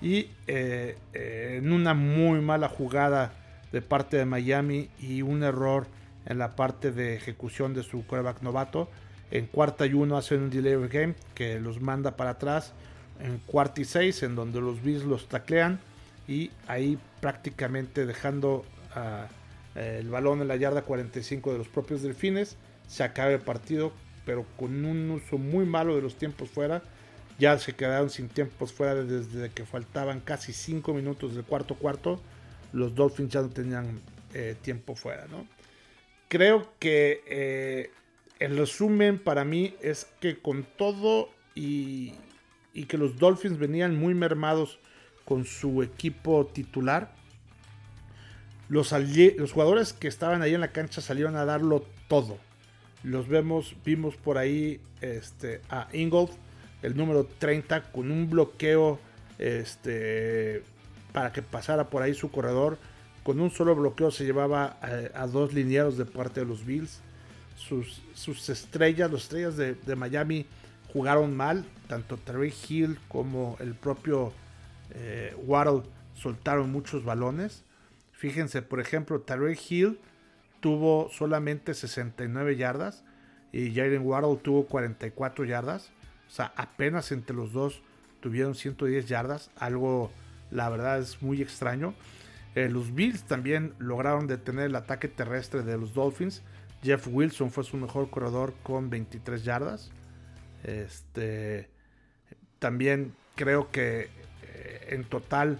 y 0.00 0.30
eh, 0.46 0.96
en 1.12 1.72
una 1.72 1.92
muy 1.92 2.40
mala 2.40 2.68
jugada 2.68 3.32
de 3.70 3.82
parte 3.82 4.16
de 4.16 4.24
Miami 4.24 4.88
y 5.00 5.22
un 5.22 5.42
error 5.42 5.86
en 6.26 6.38
la 6.38 6.56
parte 6.56 6.90
de 6.90 7.16
ejecución 7.16 7.74
de 7.74 7.82
su 7.82 8.06
quarterback 8.06 8.40
novato. 8.40 8.88
En 9.30 9.46
cuarta 9.46 9.86
y 9.86 9.94
uno 9.94 10.16
hacen 10.16 10.42
un 10.42 10.50
delay 10.50 10.74
of 10.74 10.92
game 10.92 11.14
que 11.34 11.58
los 11.60 11.80
manda 11.80 12.16
para 12.16 12.30
atrás. 12.30 12.72
En 13.20 13.38
cuarta 13.38 13.80
y 13.80 13.84
seis, 13.84 14.22
en 14.22 14.34
donde 14.34 14.60
los 14.60 14.82
Bills 14.82 15.04
los 15.04 15.28
taclean 15.28 15.80
y 16.26 16.50
ahí 16.66 16.98
prácticamente 17.20 18.06
dejando 18.06 18.64
el 19.74 20.08
balón 20.08 20.40
en 20.40 20.48
la 20.48 20.56
yarda 20.56 20.82
45 20.82 21.52
de 21.52 21.58
los 21.58 21.68
propios 21.68 22.02
Delfines. 22.02 22.56
Se 22.86 23.02
acaba 23.02 23.30
el 23.30 23.40
partido 23.40 23.92
pero 24.24 24.44
con 24.56 24.84
un 24.84 25.10
uso 25.10 25.38
muy 25.38 25.64
malo 25.64 25.94
de 25.96 26.02
los 26.02 26.16
tiempos 26.16 26.50
fuera. 26.50 26.82
Ya 27.38 27.58
se 27.58 27.74
quedaron 27.74 28.10
sin 28.10 28.28
tiempos 28.28 28.72
fuera 28.72 28.94
desde 28.94 29.50
que 29.50 29.64
faltaban 29.64 30.20
casi 30.20 30.52
5 30.52 30.94
minutos 30.94 31.34
del 31.34 31.44
cuarto 31.44 31.74
cuarto. 31.74 32.20
Los 32.72 32.94
Dolphins 32.94 33.32
ya 33.32 33.42
no 33.42 33.50
tenían 33.50 34.00
eh, 34.32 34.56
tiempo 34.62 34.94
fuera, 34.94 35.26
¿no? 35.26 35.46
Creo 36.28 36.72
que 36.78 37.22
eh, 37.26 37.90
el 38.44 38.56
resumen 38.56 39.18
para 39.18 39.44
mí 39.44 39.74
es 39.80 40.06
que 40.20 40.38
con 40.38 40.64
todo 40.76 41.30
y, 41.54 42.14
y 42.72 42.84
que 42.84 42.98
los 42.98 43.18
Dolphins 43.18 43.58
venían 43.58 43.96
muy 43.96 44.14
mermados 44.14 44.78
con 45.24 45.44
su 45.44 45.82
equipo 45.82 46.46
titular, 46.46 47.14
los, 48.68 48.92
los 48.92 49.52
jugadores 49.52 49.92
que 49.92 50.08
estaban 50.08 50.42
ahí 50.42 50.54
en 50.54 50.60
la 50.60 50.72
cancha 50.72 51.00
salieron 51.00 51.36
a 51.36 51.44
darlo 51.44 51.84
todo 52.08 52.38
los 53.04 53.28
vemos, 53.28 53.76
vimos 53.84 54.16
por 54.16 54.38
ahí 54.38 54.80
este, 55.00 55.60
a 55.68 55.88
Ingold, 55.92 56.30
el 56.82 56.96
número 56.96 57.26
30, 57.38 57.92
con 57.92 58.10
un 58.10 58.28
bloqueo 58.28 58.98
este, 59.38 60.62
para 61.12 61.30
que 61.30 61.42
pasara 61.42 61.90
por 61.90 62.02
ahí 62.02 62.14
su 62.14 62.30
corredor. 62.30 62.78
Con 63.22 63.40
un 63.40 63.50
solo 63.50 63.74
bloqueo 63.74 64.10
se 64.10 64.24
llevaba 64.24 64.78
a, 65.14 65.26
dos 65.26 65.52
linieros 65.52 65.96
de 65.96 66.06
parte 66.06 66.40
de 66.40 66.46
los 66.46 66.64
Bills. 66.64 67.00
Sus, 67.56 68.48
estrellas, 68.48 69.10
las 69.10 69.22
estrellas 69.22 69.56
de, 69.56 69.96
Miami 69.96 70.46
jugaron 70.92 71.36
mal. 71.36 71.64
Tanto 71.88 72.16
Terry 72.16 72.52
Hill 72.68 72.98
como 73.08 73.56
el 73.60 73.74
propio 73.74 74.32
eh, 74.90 75.34
Waddle 75.44 75.82
soltaron 76.14 76.70
muchos 76.72 77.04
balones. 77.04 77.62
Fíjense, 78.12 78.62
por 78.62 78.80
ejemplo, 78.80 79.20
Terry 79.20 79.58
Hill 79.68 79.98
tuvo 80.60 81.10
solamente 81.10 81.74
69 81.74 82.56
yardas 82.56 83.04
y 83.52 83.74
Jalen 83.74 84.02
Waddle 84.04 84.38
tuvo 84.42 84.66
44 84.66 85.44
yardas. 85.44 85.90
O 86.26 86.30
sea, 86.30 86.52
apenas 86.56 87.12
entre 87.12 87.36
los 87.36 87.52
dos 87.52 87.82
tuvieron 88.20 88.54
110 88.54 89.06
yardas. 89.06 89.50
Algo, 89.56 90.10
la 90.50 90.68
verdad, 90.70 90.98
es 90.98 91.22
muy 91.22 91.42
extraño. 91.42 91.94
Eh, 92.54 92.68
los 92.68 92.94
Bills 92.94 93.24
también 93.24 93.74
lograron 93.78 94.26
detener 94.26 94.66
el 94.66 94.76
ataque 94.76 95.08
terrestre 95.08 95.62
de 95.62 95.76
los 95.76 95.92
Dolphins. 95.92 96.42
Jeff 96.84 97.08
Wilson 97.10 97.50
fue 97.50 97.64
su 97.64 97.76
mejor 97.76 98.10
corredor 98.10 98.54
con 98.62 98.90
23 98.90 99.42
yardas. 99.42 99.90
Este, 100.62 101.68
también 102.58 103.14
creo 103.34 103.70
que 103.70 104.10
eh, 104.42 104.88
en 104.90 105.04
total 105.04 105.58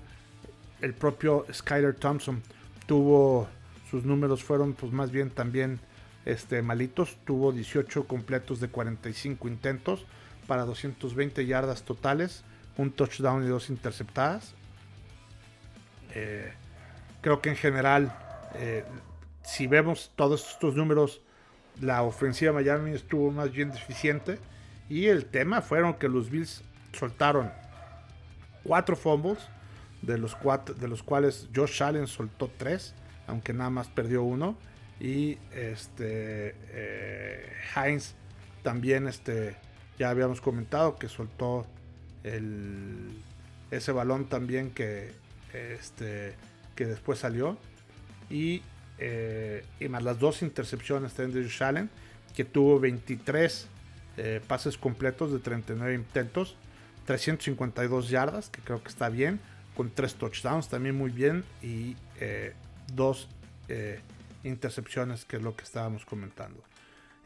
el 0.80 0.92
propio 0.94 1.46
Skyler 1.52 1.94
Thompson 1.94 2.42
tuvo 2.86 3.48
sus 3.90 4.04
números 4.04 4.42
fueron 4.42 4.74
pues 4.74 4.92
más 4.92 5.10
bien 5.10 5.30
también 5.30 5.80
este, 6.26 6.62
malitos. 6.62 7.16
Tuvo 7.24 7.52
18 7.52 8.06
completos 8.06 8.60
de 8.60 8.68
45 8.68 9.48
intentos 9.48 10.04
para 10.46 10.64
220 10.64 11.46
yardas 11.46 11.84
totales, 11.84 12.44
un 12.76 12.90
touchdown 12.92 13.44
y 13.44 13.48
dos 13.48 13.70
interceptadas. 13.70 14.54
Eh, 16.14 16.52
creo 17.22 17.40
que 17.40 17.50
en 17.50 17.56
general, 17.56 18.16
eh, 18.56 18.84
si 19.44 19.66
vemos 19.66 20.10
todos 20.16 20.50
estos 20.52 20.74
números, 20.74 21.20
la 21.80 22.02
ofensiva 22.02 22.52
de 22.52 22.64
Miami 22.64 22.90
estuvo 22.92 23.30
más 23.30 23.52
bien 23.52 23.70
deficiente. 23.70 24.38
Y 24.88 25.06
el 25.06 25.26
tema 25.26 25.62
fueron 25.62 25.94
que 25.94 26.08
los 26.08 26.30
Bills 26.30 26.62
soltaron 26.92 27.52
cuatro 28.64 28.96
fumbles, 28.96 29.38
de 30.02 30.18
los, 30.18 30.34
cuatro, 30.34 30.74
de 30.74 30.88
los 30.88 31.02
cuales 31.02 31.48
Josh 31.54 31.82
Allen 31.82 32.06
soltó 32.06 32.50
tres 32.58 32.94
aunque 33.26 33.52
nada 33.52 33.70
más 33.70 33.88
perdió 33.88 34.22
uno. 34.22 34.56
Y 35.00 35.38
este 35.52 36.54
eh, 36.68 37.52
Heinz 37.74 38.14
también 38.62 39.08
este, 39.08 39.56
ya 39.98 40.10
habíamos 40.10 40.40
comentado 40.40 40.96
que 40.96 41.08
soltó 41.08 41.66
el, 42.22 43.22
ese 43.70 43.92
balón 43.92 44.26
también 44.26 44.70
que, 44.70 45.12
este, 45.52 46.34
que 46.76 46.86
después 46.86 47.18
salió. 47.18 47.58
Y, 48.30 48.62
y 48.98 49.88
más 49.88 50.02
las 50.02 50.18
dos 50.18 50.42
intercepciones 50.42 51.16
de 51.16 51.26
Josh 51.26 51.62
Allen, 51.62 51.90
que 52.34 52.44
tuvo 52.44 52.78
23 52.80 53.68
pases 54.46 54.78
completos 54.78 55.32
de 55.32 55.38
39 55.38 55.94
intentos, 55.94 56.56
352 57.06 58.08
yardas, 58.08 58.48
que 58.48 58.60
creo 58.60 58.82
que 58.82 58.88
está 58.88 59.08
bien, 59.08 59.40
con 59.76 59.90
tres 59.90 60.14
touchdowns 60.14 60.68
también 60.68 60.96
muy 60.96 61.10
bien 61.10 61.44
y 61.62 61.96
dos 62.92 63.28
intercepciones, 64.42 65.24
que 65.24 65.36
es 65.36 65.42
lo 65.42 65.56
que 65.56 65.64
estábamos 65.64 66.04
comentando. 66.04 66.62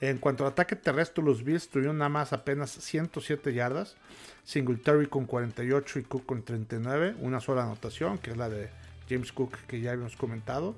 En 0.01 0.19
cuanto 0.19 0.45
al 0.45 0.53
ataque 0.53 0.77
terrestre, 0.77 1.25
los 1.25 1.43
Bills 1.43 1.69
tuvieron 1.69 1.99
nada 1.99 2.09
más 2.09 2.33
apenas 2.33 2.71
107 2.71 3.53
yardas. 3.53 3.97
Singletary 4.45 5.09
con 5.09 5.27
48 5.27 5.99
y 5.99 6.03
Cook 6.05 6.25
con 6.25 6.45
39. 6.45 7.17
Una 7.19 7.41
sola 7.41 7.65
anotación, 7.65 8.19
que 8.19 8.31
es 8.31 8.37
la 8.37 8.49
de 8.49 8.69
James 9.11 9.33
Cook 9.33 9.57
que 9.67 9.81
ya 9.81 9.91
habíamos 9.91 10.15
comentado. 10.15 10.77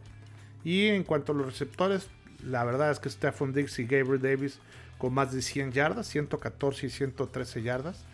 Y 0.64 0.88
en 0.88 1.04
cuanto 1.04 1.32
a 1.32 1.34
los 1.34 1.46
receptores, 1.46 2.08
la 2.44 2.64
verdad 2.64 2.90
es 2.90 2.98
que 2.98 3.10
Stephon 3.10 3.52
Diggs 3.52 3.78
y 3.78 3.84
Gabriel 3.84 4.20
Davis 4.20 4.58
con 4.98 5.14
más 5.14 5.32
de 5.32 5.40
100 5.40 5.72
yardas, 5.72 6.06
114 6.08 6.86
y 6.86 6.90
113 6.90 7.62
yardas. 7.62 8.04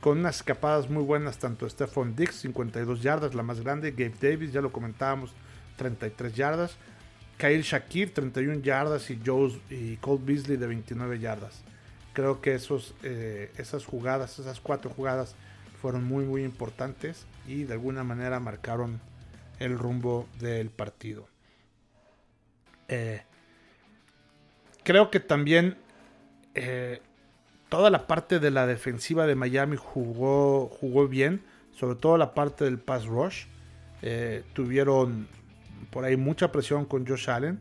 Con 0.00 0.18
unas 0.18 0.36
escapadas 0.36 0.88
muy 0.88 1.02
buenas, 1.02 1.38
tanto 1.38 1.68
Stephon 1.68 2.14
Diggs, 2.14 2.36
52 2.36 3.02
yardas, 3.02 3.34
la 3.34 3.42
más 3.42 3.60
grande. 3.60 3.90
Gabe 3.92 4.14
Davis, 4.20 4.52
ya 4.52 4.60
lo 4.60 4.70
comentábamos, 4.70 5.32
33 5.76 6.34
yardas. 6.34 6.76
Kyle 7.38 7.62
Shakir, 7.62 8.12
31 8.12 8.60
yardas, 8.60 9.10
y, 9.10 9.20
Joe, 9.24 9.58
y 9.70 9.96
Cole 9.96 10.20
Beasley 10.24 10.56
de 10.56 10.66
29 10.66 11.18
yardas. 11.18 11.62
Creo 12.12 12.40
que 12.40 12.54
esos, 12.54 12.94
eh, 13.02 13.50
esas 13.56 13.86
jugadas, 13.86 14.38
esas 14.38 14.60
cuatro 14.60 14.90
jugadas, 14.90 15.34
fueron 15.80 16.04
muy, 16.04 16.24
muy 16.24 16.44
importantes 16.44 17.26
y 17.46 17.64
de 17.64 17.74
alguna 17.74 18.02
manera 18.02 18.40
marcaron 18.40 19.00
el 19.60 19.78
rumbo 19.78 20.28
del 20.40 20.70
partido. 20.70 21.28
Eh, 22.88 23.22
creo 24.82 25.10
que 25.10 25.20
también 25.20 25.76
eh, 26.54 27.00
toda 27.68 27.90
la 27.90 28.06
parte 28.06 28.40
de 28.40 28.50
la 28.50 28.66
defensiva 28.66 29.26
de 29.26 29.34
Miami 29.34 29.76
jugó, 29.78 30.68
jugó 30.68 31.06
bien, 31.06 31.42
sobre 31.72 31.96
todo 31.96 32.18
la 32.18 32.34
parte 32.34 32.64
del 32.64 32.78
pass 32.78 33.06
rush. 33.06 33.44
tuvieron 34.54 35.28
por 35.90 36.04
ahí 36.04 36.16
mucha 36.16 36.52
presión 36.52 36.84
con 36.84 37.06
Josh 37.06 37.30
Allen. 37.30 37.60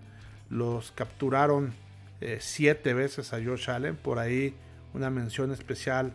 Los 0.50 0.92
capturaron 0.92 1.74
eh, 2.22 2.38
siete 2.42 2.94
veces 2.94 3.34
a 3.34 3.44
Josh 3.44 3.70
Allen. 3.70 3.96
Por 3.96 4.20
ahí 4.20 4.56
una 4.94 5.10
mención 5.10 5.52
especial 5.52 6.14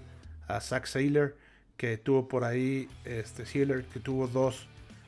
a 0.48 0.60
Zach 0.60 0.86
Saylor, 0.86 1.36
que 1.76 1.96
tuvo 1.98 2.28
por 2.28 2.44
ahí, 2.44 2.88
este 3.04 3.44
que 3.44 4.00
tuvo 4.00 4.26
dos 4.28 4.66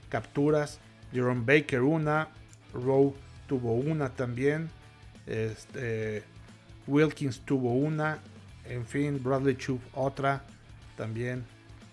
capturas. 0.09 0.81
Jerome 1.13 1.43
Baker 1.45 1.83
una. 1.83 2.29
Rowe 2.73 3.15
tuvo 3.47 3.75
una 3.75 4.11
también. 4.11 4.71
Este, 5.27 6.23
Wilkins 6.87 7.41
tuvo 7.41 7.73
una. 7.73 8.19
En 8.67 8.87
fin, 8.87 9.21
Bradley 9.23 9.57
Chubb 9.57 9.81
otra 9.95 10.45
también. 10.97 11.45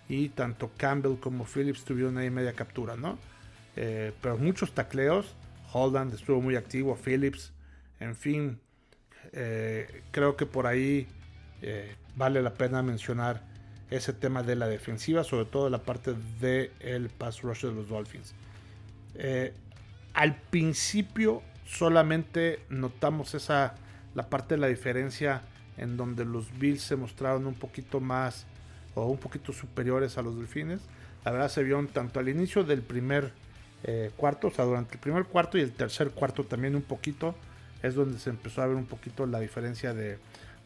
Y 0.08 0.30
tanto 0.30 0.72
Campbell 0.78 1.18
como 1.20 1.46
Phillips 1.46 1.84
tuvieron 1.84 2.18
ahí 2.18 2.30
media 2.30 2.54
captura, 2.54 2.96
¿no? 2.96 3.18
Eh, 3.76 4.12
pero 4.22 4.38
muchos 4.38 4.74
tacleos. 4.74 5.36
Holland 5.74 6.14
estuvo 6.14 6.42
muy 6.42 6.56
activo, 6.58 6.98
Phillips, 6.98 7.54
en 8.02 8.16
fin, 8.16 8.60
eh, 9.32 10.04
creo 10.12 10.36
que 10.36 10.46
por 10.46 10.68
ahí 10.68 11.08
eh, 11.62 11.96
vale 12.16 12.42
la 12.42 12.54
pena 12.54 12.84
mencionar 12.84 13.42
ese 13.90 14.12
tema 14.12 14.44
de 14.44 14.56
la 14.56 14.68
defensiva, 14.68 15.24
sobre 15.24 15.46
todo 15.46 15.70
la 15.70 15.84
parte 15.84 16.14
del 16.42 16.72
el 16.80 17.10
pass 17.10 17.42
rush 17.42 17.62
de 17.62 17.72
los 17.72 17.88
Dolphins. 17.88 18.34
Al 20.14 20.36
principio 20.36 21.42
solamente 21.66 22.64
notamos 22.70 23.34
esa 23.34 23.76
la 24.14 24.30
parte 24.30 24.56
de 24.56 24.62
la 24.62 24.68
diferencia 24.68 25.42
en 25.78 25.98
donde 25.98 26.26
los 26.26 26.58
Bills 26.60 26.82
se 26.82 26.96
mostraron 26.96 27.46
un 27.48 27.54
poquito 27.54 28.00
más 28.00 28.46
o 28.94 29.06
un 29.06 29.18
poquito 29.18 29.54
superiores 29.54 30.18
a 30.18 30.22
los 30.22 30.38
Delfines. 30.38 30.82
La 31.24 31.32
verdad 31.32 31.50
se 31.50 31.64
vio 31.64 31.84
tanto 31.88 32.20
al 32.20 32.30
inicio 32.30 32.64
del 32.64 32.82
primer 32.82 33.32
eh, 33.84 34.12
cuarto, 34.18 34.48
o 34.48 34.52
sea, 34.52 34.66
durante 34.66 34.96
el 34.96 35.00
primer 35.00 35.26
cuarto 35.26 35.58
y 35.58 35.62
el 35.62 35.72
tercer 35.72 36.12
cuarto 36.12 36.44
también 36.44 36.76
un 36.76 36.82
poquito, 36.82 37.36
es 37.82 37.96
donde 37.96 38.20
se 38.20 38.30
empezó 38.30 38.62
a 38.62 38.68
ver 38.68 38.76
un 38.76 38.86
poquito 38.86 39.26
la 39.26 39.40
diferencia 39.40 39.94
de, 39.94 40.20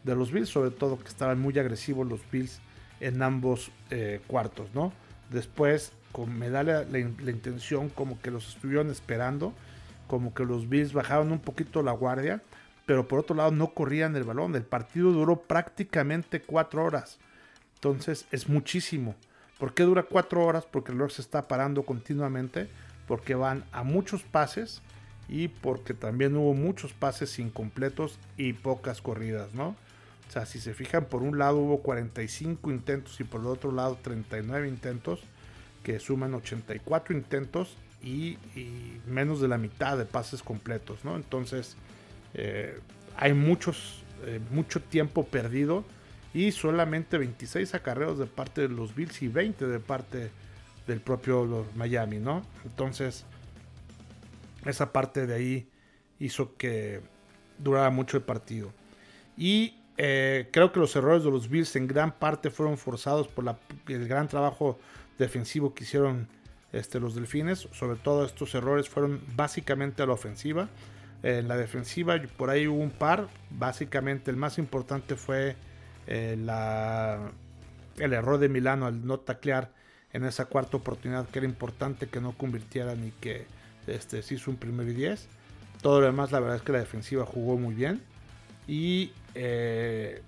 los 0.04 0.32
Bills, 0.32 0.50
sobre 0.50 0.72
todo 0.72 1.00
que 1.00 1.08
estaban 1.08 1.40
muy 1.40 1.58
agresivos 1.58 2.08
los 2.08 2.20
Bills 2.32 2.60
en 3.00 3.22
ambos 3.22 3.72
eh, 3.90 4.22
cuartos, 4.28 4.70
¿no? 4.74 4.94
Después 5.32 5.94
me 6.26 6.50
da 6.50 6.64
la, 6.64 7.00
intención 7.00 7.90
como 7.90 8.22
que 8.22 8.32
los 8.32 8.48
estuvieron 8.48 8.90
esperando, 8.90 9.54
como 10.08 10.34
que 10.34 10.46
los 10.46 10.70
Bills 10.70 10.94
bajaron 10.94 11.32
un 11.32 11.40
poquito 11.40 11.84
la 11.84 11.92
guardia, 11.92 12.42
pero 12.86 13.08
por 13.08 13.20
otro 13.20 13.36
lado 13.36 13.52
no 13.52 13.74
corrían 13.74 14.16
el 14.16 14.24
balón. 14.24 14.56
El 14.56 14.64
partido 14.64 15.12
duró 15.12 15.42
prácticamente 15.42 16.42
cuatro 16.42 16.84
horas. 16.86 17.18
Entonces 17.76 18.26
es 18.32 18.48
muchísimo. 18.48 19.16
¿Por 19.60 19.74
qué 19.74 19.84
dura 19.84 20.04
cuatro 20.04 20.46
horas? 20.46 20.66
Porque 20.66 20.92
el 20.92 20.98
reloj 20.98 21.12
se 21.12 21.22
está 21.22 21.48
parando 21.48 21.84
continuamente 21.84 22.70
porque 23.08 23.36
van 23.36 23.64
a 23.72 23.84
muchos 23.84 24.24
pases 24.24 24.82
y 25.28 25.48
porque 25.48 25.94
también 25.94 26.36
hubo 26.36 26.54
muchos 26.54 26.94
pases 26.94 27.40
incompletos 27.40 28.20
y 28.38 28.54
pocas 28.54 29.02
corridas, 29.02 29.54
¿no? 29.54 29.76
O 30.28 30.32
sea, 30.32 30.46
si 30.46 30.60
se 30.60 30.74
fijan, 30.74 31.06
por 31.06 31.22
un 31.22 31.38
lado 31.38 31.58
hubo 31.58 31.80
45 31.80 32.72
intentos 32.72 33.20
y 33.20 33.24
por 33.24 33.42
el 33.42 33.48
otro 33.48 33.72
lado 33.72 33.98
39 34.02 34.68
intentos, 34.68 35.24
que 35.86 36.00
suman 36.00 36.34
84 36.34 37.16
intentos 37.16 37.78
y, 38.04 38.38
menos 39.08 39.40
de 39.40 39.48
la 39.48 39.58
mitad 39.58 39.98
de 39.98 40.06
pases 40.06 40.44
completos, 40.44 41.06
¿no? 41.06 41.16
Entonces, 41.16 41.78
eh, 42.34 42.78
hay 43.16 43.34
muchos, 43.34 44.04
eh, 44.26 44.42
mucho 44.52 44.82
tiempo 44.82 45.26
perdido 45.26 45.86
y 46.34 46.52
solamente 46.52 47.18
26 47.18 47.74
acarreos 47.74 48.20
de 48.20 48.26
parte 48.26 48.62
de 48.62 48.70
los 48.70 48.94
Bills 48.94 49.22
y 49.22 49.30
20 49.30 49.66
de 49.68 49.80
parte 49.80 50.18
de 50.18 50.46
del 50.88 51.02
propio 51.02 51.66
Miami, 51.76 52.18
¿no? 52.18 52.42
Entonces, 52.64 53.26
esa 54.66 54.92
parte 54.92 55.26
de 55.26 55.34
ahí 55.34 55.70
hizo 56.20 56.56
que 56.58 57.02
durara 57.58 57.90
mucho 57.90 58.18
el 58.18 58.24
partido. 58.24 58.72
Y 59.38 59.76
eh, 59.98 60.50
creo 60.52 60.72
que 60.72 60.80
los 60.80 60.96
errores 60.96 61.24
de 61.24 61.32
los 61.32 61.50
Bills 61.50 61.76
en 61.76 61.88
gran 61.88 62.12
parte 62.12 62.50
fueron 62.50 62.78
forzados 62.78 63.28
por 63.28 63.56
el 63.88 64.08
gran 64.08 64.28
trabajo 64.28 64.80
defensivo 65.18 65.74
que 65.74 65.84
hicieron 65.84 66.28
este, 66.74 67.00
los 67.00 67.16
Delfines. 67.16 67.68
Sobre 67.72 67.98
todo 67.98 68.26
estos 68.26 68.54
errores 68.56 68.90
fueron 68.90 69.22
básicamente 69.36 70.04
a 70.04 70.06
la 70.06 70.14
ofensiva. 70.14 70.70
En 71.24 71.48
la 71.48 71.58
defensiva 71.58 72.22
por 72.38 72.50
ahí 72.50 72.68
hubo 72.68 72.82
un 72.82 72.92
par. 72.92 73.28
Básicamente 73.50 74.32
el 74.32 74.38
más 74.38 74.58
importante 74.58 75.16
fue 75.16 75.56
eh, 76.08 76.38
la, 76.40 77.32
el 77.98 78.14
error 78.14 78.38
de 78.38 78.50
Milano 78.50 78.86
al 78.86 79.06
no 79.06 79.20
taclear 79.20 79.72
en 80.14 80.24
esa 80.24 80.46
cuarta 80.46 80.78
oportunidad 80.78 81.28
que 81.28 81.40
era 81.40 81.48
importante 81.48 82.08
que 82.08 82.22
no 82.22 82.32
convirtieran 82.34 83.06
y 83.06 83.12
que 83.12 83.46
este, 83.88 84.22
se 84.22 84.36
hizo 84.36 84.52
un 84.52 84.58
primer 84.58 84.88
y 84.88 84.94
10. 84.94 85.28
Todo 85.82 86.00
lo 86.00 86.08
demás, 86.08 86.32
la 86.32 86.40
verdad 86.40 86.58
es 86.58 86.62
que 86.62 86.72
la 86.72 86.80
defensiva 86.80 87.26
jugó 87.26 87.58
muy 87.58 87.76
bien. 87.76 88.02
Y, 88.68 89.12
eh, 89.36 90.22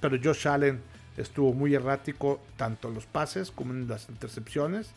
pero 0.00 0.18
Josh 0.22 0.48
Allen 0.48 0.80
estuvo 1.16 1.52
muy 1.52 1.74
errático 1.74 2.40
tanto 2.56 2.88
en 2.88 2.94
los 2.94 3.06
pases 3.06 3.50
como 3.50 3.72
en 3.72 3.88
las 3.88 4.08
intercepciones 4.08 4.90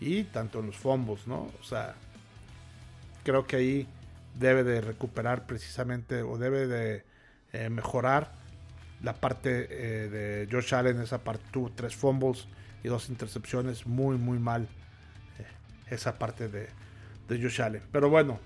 y 0.00 0.24
tanto 0.24 0.60
en 0.60 0.66
los 0.66 0.76
fumbles, 0.76 1.26
¿no? 1.26 1.48
O 1.60 1.64
sea, 1.64 1.94
creo 3.24 3.46
que 3.46 3.56
ahí 3.56 3.88
debe 4.38 4.64
de 4.64 4.80
recuperar 4.80 5.46
precisamente 5.46 6.22
o 6.22 6.38
debe 6.38 6.66
de 6.66 7.04
eh, 7.52 7.68
mejorar 7.70 8.32
la 9.02 9.14
parte 9.14 9.68
eh, 9.70 10.08
de 10.08 10.48
Josh 10.50 10.74
Allen, 10.74 11.00
esa 11.00 11.18
parte 11.18 11.44
tuvo 11.52 11.70
tres 11.74 11.94
fumbles 11.94 12.48
y 12.82 12.88
dos 12.88 13.08
intercepciones. 13.08 13.86
Muy, 13.86 14.16
muy 14.16 14.38
mal 14.38 14.62
eh, 15.38 15.46
esa 15.90 16.18
parte 16.18 16.48
de, 16.48 16.68
de 17.28 17.42
Josh 17.42 17.62
Allen. 17.62 17.82
Pero 17.92 18.10
bueno, 18.10 18.40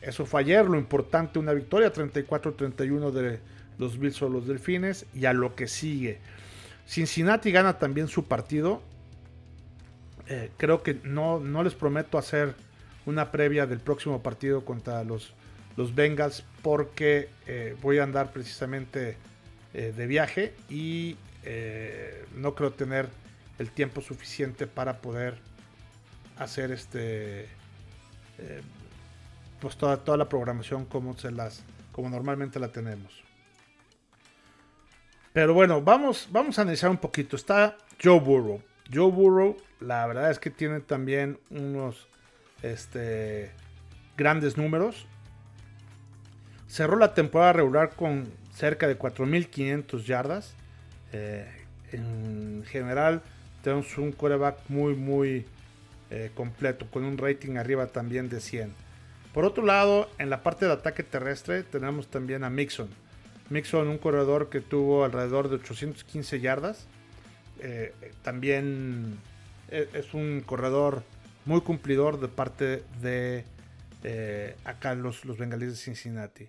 eso 0.00 0.24
fue 0.24 0.40
ayer. 0.40 0.64
Lo 0.66 0.78
importante, 0.78 1.38
una 1.38 1.52
victoria 1.52 1.92
34-31 1.92 3.10
de 3.10 3.40
los 3.78 3.98
Bills 3.98 4.22
o 4.22 4.28
los 4.28 4.46
Delfines. 4.46 5.06
Y 5.14 5.26
a 5.26 5.32
lo 5.32 5.54
que 5.54 5.68
sigue. 5.68 6.20
Cincinnati 6.88 7.52
gana 7.52 7.78
también 7.78 8.08
su 8.08 8.24
partido. 8.24 8.82
Eh, 10.26 10.50
creo 10.56 10.82
que 10.82 10.94
no, 11.04 11.38
no 11.38 11.62
les 11.62 11.74
prometo 11.74 12.18
hacer 12.18 12.54
una 13.06 13.30
previa 13.30 13.66
del 13.66 13.78
próximo 13.78 14.22
partido 14.22 14.64
contra 14.64 15.04
los, 15.04 15.34
los 15.76 15.94
Bengals 15.94 16.44
porque 16.62 17.28
eh, 17.46 17.76
voy 17.80 17.98
a 17.98 18.02
andar 18.02 18.32
precisamente 18.32 19.16
de 19.72 20.06
viaje 20.06 20.54
y 20.70 21.16
no 22.34 22.54
creo 22.54 22.72
tener 22.72 23.08
el 23.58 23.70
tiempo 23.70 24.00
suficiente 24.00 24.66
para 24.66 25.00
poder 25.00 25.34
hacer 26.38 26.70
este 26.70 27.42
eh, 28.38 28.62
pues 29.60 29.76
toda, 29.76 29.96
toda 29.98 30.16
la 30.16 30.28
programación 30.28 30.84
como 30.84 31.16
se 31.18 31.30
las 31.30 31.64
como 31.92 32.08
normalmente 32.08 32.60
la 32.60 32.68
tenemos 32.68 33.22
pero 35.38 35.54
bueno 35.54 35.80
vamos 35.80 36.28
vamos 36.32 36.58
a 36.58 36.62
analizar 36.62 36.90
un 36.90 36.96
poquito 36.96 37.36
está 37.36 37.76
Joe 38.02 38.18
Burrow 38.18 38.60
Joe 38.92 39.10
Burrow, 39.10 39.56
la 39.80 40.06
verdad 40.06 40.30
es 40.30 40.38
que 40.38 40.50
tiene 40.50 40.80
también 40.80 41.38
unos 41.50 42.08
este, 42.62 43.50
grandes 44.16 44.56
números. 44.56 45.06
Cerró 46.68 46.96
la 46.96 47.14
temporada 47.14 47.52
regular 47.52 47.90
con 47.90 48.28
cerca 48.54 48.88
de 48.88 48.98
4.500 48.98 50.04
yardas. 50.04 50.54
Eh, 51.12 51.46
en 51.92 52.64
general, 52.66 53.22
tenemos 53.62 53.96
un 53.98 54.12
coreback 54.12 54.58
muy, 54.68 54.94
muy 54.94 55.46
eh, 56.10 56.30
completo, 56.34 56.86
con 56.90 57.04
un 57.04 57.18
rating 57.18 57.56
arriba 57.56 57.86
también 57.86 58.28
de 58.28 58.40
100. 58.40 58.72
Por 59.32 59.44
otro 59.44 59.64
lado, 59.64 60.10
en 60.18 60.30
la 60.30 60.42
parte 60.42 60.66
de 60.66 60.72
ataque 60.72 61.02
terrestre 61.02 61.62
tenemos 61.62 62.08
también 62.08 62.44
a 62.44 62.50
Mixon. 62.50 62.88
Mixon, 63.50 63.88
un 63.88 63.98
corredor 63.98 64.48
que 64.50 64.60
tuvo 64.60 65.04
alrededor 65.04 65.48
de 65.48 65.56
815 65.56 66.40
yardas. 66.40 66.86
Eh, 67.60 67.92
también 68.22 69.18
es 69.70 70.14
un 70.14 70.42
corredor 70.46 71.02
muy 71.44 71.60
cumplidor 71.62 72.20
de 72.20 72.28
parte 72.28 72.82
de 73.00 73.44
eh, 74.04 74.54
acá 74.64 74.94
los, 74.94 75.24
los 75.24 75.38
bengalíes 75.38 75.72
de 75.72 75.76
Cincinnati. 75.76 76.46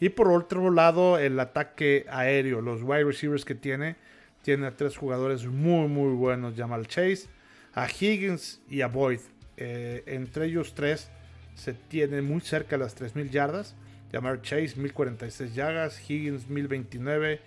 Y 0.00 0.08
por 0.08 0.32
otro 0.32 0.70
lado, 0.70 1.16
el 1.16 1.38
ataque 1.38 2.06
aéreo, 2.10 2.60
los 2.60 2.82
wide 2.82 3.04
receivers 3.04 3.44
que 3.44 3.54
tiene, 3.54 3.94
tiene 4.42 4.66
a 4.66 4.76
tres 4.76 4.96
jugadores 4.96 5.46
muy, 5.46 5.86
muy 5.86 6.12
buenos. 6.14 6.54
Jamal 6.56 6.88
Chase, 6.88 7.28
a 7.72 7.86
Higgins 7.88 8.60
y 8.68 8.80
a 8.80 8.88
Boyd. 8.88 9.20
Eh, 9.56 10.02
entre 10.06 10.46
ellos 10.46 10.74
tres 10.74 11.08
se 11.54 11.72
tiene 11.72 12.20
muy 12.20 12.40
cerca 12.40 12.76
las 12.76 12.96
3.000 13.00 13.30
yardas. 13.30 13.76
Jamal 14.12 14.42
Chase 14.42 14.74
1046 14.76 15.54
yardas, 15.54 15.98
Higgins 16.08 16.48
1029 16.48 17.40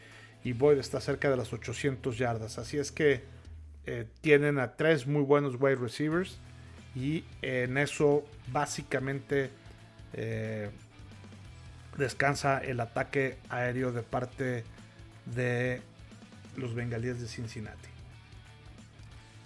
y 0.43 0.53
Boyd 0.53 0.77
está 0.77 0.99
cerca 0.99 1.29
de 1.29 1.37
las 1.37 1.53
800 1.53 2.17
yardas. 2.17 2.57
Así 2.57 2.77
es 2.77 2.91
que 2.91 3.23
eh, 3.85 4.05
tienen 4.21 4.59
a 4.59 4.75
tres 4.75 5.05
muy 5.05 5.21
buenos 5.21 5.55
wide 5.59 5.75
receivers 5.75 6.37
y 6.95 7.23
en 7.41 7.77
eso 7.77 8.25
básicamente 8.51 9.49
eh, 10.13 10.69
descansa 11.97 12.59
el 12.59 12.79
ataque 12.79 13.37
aéreo 13.49 13.91
de 13.91 14.01
parte 14.01 14.63
de 15.25 15.81
los 16.57 16.73
bengalíes 16.73 17.21
de 17.21 17.27
Cincinnati. 17.27 17.89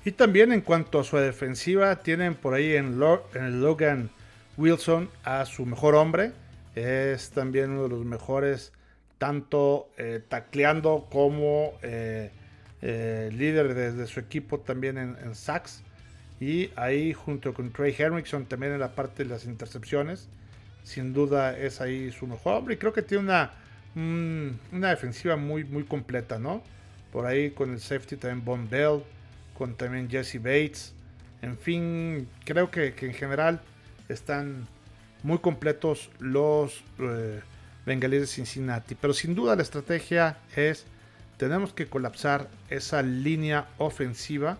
Y 0.06 0.12
también 0.12 0.52
en 0.52 0.62
cuanto 0.62 1.00
a 1.00 1.04
su 1.04 1.18
defensiva, 1.18 1.98
tienen 1.98 2.36
por 2.36 2.54
ahí 2.54 2.76
en, 2.76 3.00
Logan 3.00 4.10
Wilson 4.58 5.10
a 5.24 5.46
su 5.46 5.66
mejor 5.66 5.96
hombre. 5.96 6.32
Es 6.76 7.32
también 7.32 7.72
uno 7.72 7.84
de 7.84 7.90
los 7.90 8.06
mejores, 8.06 8.72
tanto 9.18 9.90
eh, 9.98 10.22
tacleando 10.28 11.08
como 11.12 11.74
eh, 11.82 12.32
líder 12.82 13.74
de, 13.74 14.08
su 14.08 14.20
equipo 14.20 14.60
también 14.60 14.98
en, 14.98 15.36
sacks. 15.36 15.84
Y 16.40 16.72
ahí 16.76 17.14
junto 17.14 17.54
con 17.54 17.72
Trey 17.72 17.94
Henrickson 17.98 18.46
también 18.46 18.74
en 18.74 18.80
la 18.80 18.96
parte 18.96 19.24
de 19.24 19.30
las 19.30 19.46
intercepciones. 19.46 20.30
Sin 20.84 21.14
duda 21.14 21.58
es 21.58 21.82
ahí 21.82 22.12
su 22.12 22.28
mejor 22.28 22.56
hombre. 22.56 22.76
Y 22.76 22.78
creo 22.78 22.94
que 22.94 23.02
tiene 23.02 23.24
una, 23.24 23.52
una 23.96 24.90
defensiva 24.90 25.36
muy, 25.36 25.66
muy 25.66 25.84
completa, 25.84 26.40
¿no? 26.40 26.64
Por 27.12 27.26
ahí 27.26 27.52
con 27.52 27.72
el 27.72 27.80
safety 27.80 28.16
también 28.16 28.46
Von 28.46 28.70
Bell. 28.70 29.04
Con 29.58 29.76
también 29.76 30.10
Jesse 30.10 30.38
Bates. 30.38 30.94
En 31.42 31.58
fin, 31.58 32.28
creo 32.46 32.70
que, 32.70 32.94
en 33.00 33.14
general 33.14 33.62
están 34.10 34.68
muy 35.24 35.40
completos 35.40 36.10
los 36.20 36.84
eh, 37.00 37.42
bengalíes 37.86 38.22
de 38.22 38.28
Cincinnati. 38.28 38.96
Pero 38.96 39.14
sin 39.14 39.36
duda 39.36 39.56
la 39.56 39.64
estrategia 39.64 40.38
es, 40.56 40.86
tenemos 41.38 41.74
que 41.74 41.88
colapsar 41.88 42.50
esa 42.70 43.02
línea 43.02 43.68
ofensiva 43.78 44.58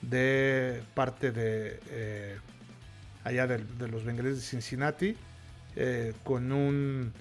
de 0.00 0.82
parte 0.94 1.30
de 1.30 1.80
eh, 1.90 2.38
allá 3.24 3.46
de, 3.46 3.88
los 3.88 4.04
bengalíes 4.04 4.36
de 4.36 4.42
Cincinnati, 4.42 5.16
eh, 5.76 6.12
con 6.24 6.50
un 6.50 7.12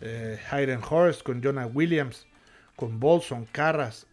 eh, 0.00 0.38
Hayden 0.50 0.80
Horst, 0.88 1.22
con 1.22 1.42
Jonah 1.42 1.66
Williams, 1.66 2.26
con 2.76 2.98
Bolson, 2.98 3.46
Carras, 3.46 4.06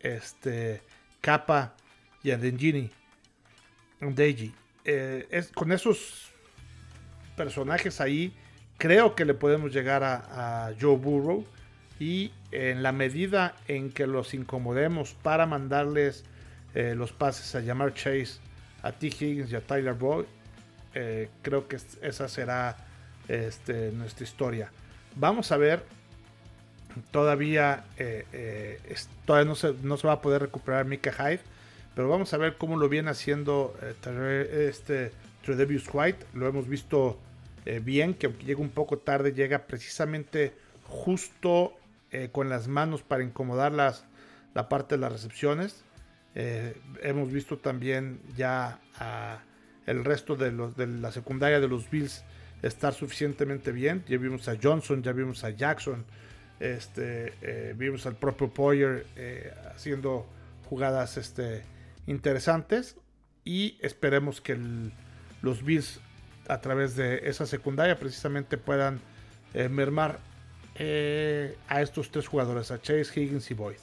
este, 0.00 0.82
Kappa 1.20 1.74
y 2.22 2.32
Adengini, 2.32 2.90
Deji. 4.00 4.54
con 5.54 5.72
esos 5.72 6.32
personajes 7.38 8.02
ahí, 8.02 8.34
creo 8.76 9.14
que 9.14 9.24
le 9.24 9.32
podemos 9.32 9.72
llegar 9.72 10.02
a, 10.04 10.72
Joe 10.78 10.96
Burrow. 10.96 11.46
Y 12.00 12.32
en 12.52 12.82
la 12.82 12.92
medida 12.92 13.56
en 13.66 13.90
que 13.90 14.06
los 14.06 14.32
incomodemos 14.34 15.14
para 15.22 15.46
mandarles 15.46 16.24
eh, 16.74 16.94
los 16.94 17.12
pases 17.12 17.54
a 17.56 17.60
llamar 17.60 17.92
Chase, 17.94 18.38
a 18.82 18.92
T. 18.92 19.08
Higgins 19.08 19.50
y 19.50 19.56
a 19.56 19.60
Tyler 19.60 19.94
Boyd. 19.94 20.26
Eh, 20.94 21.28
creo 21.42 21.66
que 21.66 21.76
esa 22.02 22.28
será 22.28 22.76
este, 23.26 23.90
nuestra 23.92 24.24
historia. 24.24 24.70
Vamos 25.16 25.50
a 25.50 25.56
ver. 25.56 25.82
Todavía, 27.10 27.84
eh, 27.96 28.80
todavía 29.24 29.48
no, 29.48 29.54
se, 29.54 29.72
no 29.82 29.96
se 29.96 30.06
va 30.06 30.14
a 30.14 30.20
poder 30.20 30.42
recuperar 30.42 30.84
Mika 30.84 31.12
Hyde. 31.12 31.40
Pero 31.94 32.08
vamos 32.08 32.32
a 32.32 32.36
ver 32.36 32.56
cómo 32.56 32.76
lo 32.76 32.88
viene 32.88 33.10
haciendo 33.10 33.76
este 33.90 35.10
Tredevius 35.44 35.88
White. 35.92 36.26
Lo 36.34 36.46
hemos 36.46 36.68
visto 36.68 37.18
bien, 37.84 38.14
que 38.14 38.28
llega 38.28 38.60
un 38.60 38.70
poco 38.70 38.98
tarde, 38.98 39.32
llega 39.32 39.66
precisamente 39.66 40.54
justo 40.84 41.74
con 42.32 42.48
las 42.48 42.68
manos 42.68 43.02
para 43.02 43.22
incomodar 43.22 43.72
las, 43.72 44.06
la 44.54 44.68
parte 44.68 44.94
de 44.94 45.00
las 45.00 45.12
recepciones. 45.12 45.84
Eh, 46.34 46.76
hemos 47.02 47.32
visto 47.32 47.58
también 47.58 48.20
ya 48.36 48.80
el 49.86 50.04
resto 50.04 50.36
de, 50.36 50.52
los, 50.52 50.76
de 50.76 50.86
la 50.86 51.10
secundaria 51.12 51.60
de 51.60 51.68
los 51.68 51.90
Bills 51.90 52.24
estar 52.62 52.94
suficientemente 52.94 53.72
bien. 53.72 54.04
Ya 54.08 54.18
vimos 54.18 54.48
a 54.48 54.56
Johnson, 54.60 55.02
ya 55.02 55.12
vimos 55.12 55.44
a 55.44 55.50
Jackson, 55.50 56.04
este, 56.60 57.32
eh, 57.42 57.74
vimos 57.76 58.06
al 58.06 58.16
propio 58.16 58.50
Poyer 58.50 59.06
eh, 59.16 59.52
haciendo 59.74 60.26
jugadas 60.68 61.16
este, 61.16 61.62
interesantes 62.06 62.96
y 63.44 63.78
esperemos 63.80 64.40
que 64.40 64.58
los 65.40 65.62
Bills 65.64 66.00
a 66.48 66.60
través 66.60 66.96
de 66.96 67.28
esa 67.28 67.46
secundaria 67.46 67.98
precisamente 67.98 68.56
puedan 68.58 69.00
mermar 69.70 70.18
a 71.68 71.82
estos 71.82 72.10
tres 72.10 72.26
jugadores, 72.28 72.70
a 72.70 72.80
Chase, 72.80 73.20
Higgins 73.20 73.50
y 73.50 73.54
Boyd 73.54 73.78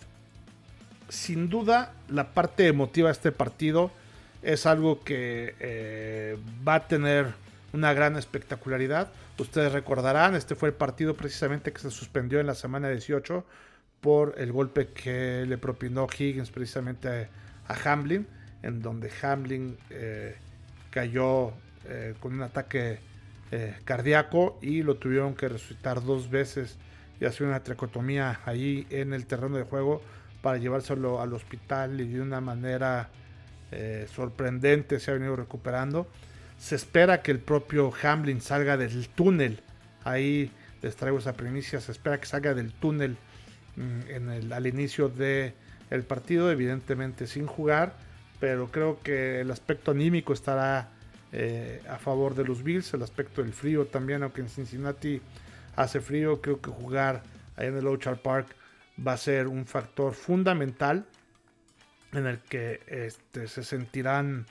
sin 1.10 1.49
duda 1.49 1.93
la 2.10 2.34
parte 2.34 2.67
emotiva 2.67 3.10
de 3.10 3.13
este 3.13 3.32
partido 3.32 3.91
es 4.41 4.65
algo 4.65 5.04
que 5.04 5.56
eh, 5.60 6.38
va 6.67 6.75
a 6.75 6.88
tener 6.88 7.34
una 7.73 7.93
gran 7.93 8.15
espectacularidad. 8.15 9.12
Ustedes 9.39 9.71
recordarán, 9.71 10.36
este 10.36 10.56
fue 10.56 10.69
el 10.69 10.75
partido 10.75 11.15
precisamente 11.15 11.73
que 11.73 11.80
se 11.80 11.89
suspendió 11.89 12.39
en 12.39 12.47
la 12.47 12.56
semana 12.56 12.89
18 12.89 13.43
por 14.01 14.36
el 14.38 14.51
golpe 14.51 14.89
que 14.89 15.45
le 15.47 15.58
propinó 15.58 16.08
Higgins 16.08 16.51
precisamente 16.51 17.28
a, 17.67 17.91
Hamlin, 17.91 18.28
en 18.62 18.82
donde 18.82 19.12
Hamlin 19.21 19.78
eh, 19.89 20.36
cayó 20.91 21.54
eh, 21.88 22.15
con 22.19 22.34
un 22.34 22.41
ataque 22.41 23.00
cardíaco 23.86 24.60
y 24.62 24.84
lo 24.84 24.98
tuvieron 24.98 25.34
que 25.34 25.48
resucitar 25.48 26.04
dos 26.04 26.30
veces 26.30 26.78
y 27.21 27.26
hacer 27.26 27.48
una 27.48 27.63
tracotomía 27.63 28.41
ahí 28.45 28.86
en 28.89 29.13
el 29.13 29.26
terreno 29.26 29.56
de 29.56 29.63
juego 29.63 30.02
para 30.41 30.58
llevárselo 30.58 31.21
al 31.21 31.34
hospital 31.34 32.02
y 32.02 32.08
de 32.08 32.21
una 32.21 32.41
manera 32.41 33.10
eh, 33.71 34.08
sorprendente 34.13 35.00
se 35.00 35.12
ha 35.12 35.15
venido 35.15 35.36
recuperando. 35.36 36.08
Se 36.60 36.76
espera 36.76 37.21
que 37.21 37.32
el 37.32 37.39
propio 37.39 37.91
Hamlin 38.04 38.41
salga 38.41 38.78
del 38.78 39.10
túnel. 39.10 39.62
Ahí 40.04 40.52
les 40.82 40.95
traigo 40.95 41.17
esa 41.17 41.34
primicia. 41.34 41.82
Se 41.82 41.91
espera 41.91 42.19
que 42.19 42.28
salga 42.28 42.54
del 42.54 42.74
túnel 42.74 43.17
mm, 43.76 44.10
en 44.10 44.30
el, 44.30 44.54
al 44.54 44.67
inicio 44.67 45.10
del 45.10 45.54
el 45.89 46.04
partido, 46.04 46.52
evidentemente 46.52 47.28
sin 47.28 47.48
jugar. 47.48 47.98
Pero 48.39 48.71
creo 48.71 49.00
que 49.02 49.41
el 49.41 49.52
aspecto 49.52 49.91
anímico 49.91 50.32
estará 50.32 50.89
eh, 51.38 51.82
a 51.89 51.98
favor 51.98 52.34
de 52.34 52.45
los 52.45 52.63
Bills. 52.63 52.93
El 52.93 53.04
aspecto 53.04 53.43
del 53.43 53.52
frío 53.52 53.88
también, 53.88 54.24
aunque 54.24 54.39
en 54.39 54.48
Cincinnati 54.48 55.21
hace 55.76 56.00
frío, 56.00 56.39
creo 56.39 56.62
que 56.62 56.71
jugar 56.71 57.24
ahí 57.58 57.67
en 57.67 57.76
el 57.76 57.86
Ochar 57.88 58.21
Park 58.21 58.56
va 59.06 59.13
a 59.13 59.17
ser 59.17 59.48
un 59.48 59.65
factor 59.65 60.13
fundamental 60.13 61.06
en 62.13 62.26
el 62.26 62.39
que 62.39 62.80
este, 62.88 63.50
se 63.50 63.65
sentirán 63.65 64.45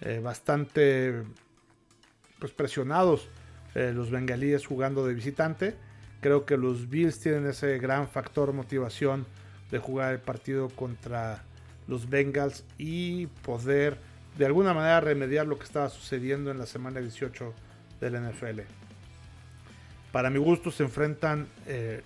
eh, 0.00 0.20
bastante 0.24 1.24
pues, 2.38 2.52
presionados 2.52 3.28
eh, 3.74 3.92
los 3.94 4.10
bengalíes 4.10 4.66
jugando 4.66 5.06
de 5.06 5.12
visitante. 5.12 5.76
Creo 6.22 6.46
que 6.46 6.56
los 6.56 6.88
Bills 6.88 7.20
tienen 7.20 7.46
ese 7.46 7.76
gran 7.78 8.08
factor 8.08 8.50
motivación 8.54 9.26
de 9.70 9.78
jugar 9.78 10.14
el 10.14 10.20
partido 10.20 10.70
contra 10.70 11.44
los 11.86 12.08
Bengals 12.08 12.64
y 12.78 13.26
poder 13.26 13.98
de 14.36 14.46
alguna 14.46 14.74
manera 14.74 15.00
remediar 15.00 15.46
lo 15.46 15.58
que 15.58 15.64
estaba 15.64 15.88
sucediendo 15.88 16.50
en 16.50 16.58
la 16.58 16.66
semana 16.66 17.00
18 17.00 17.52
del 18.00 18.14
NFL. 18.14 18.60
Para 20.12 20.30
mi 20.30 20.38
gusto 20.38 20.70
se 20.70 20.82
enfrentan 20.82 21.48
eh, 21.66 22.02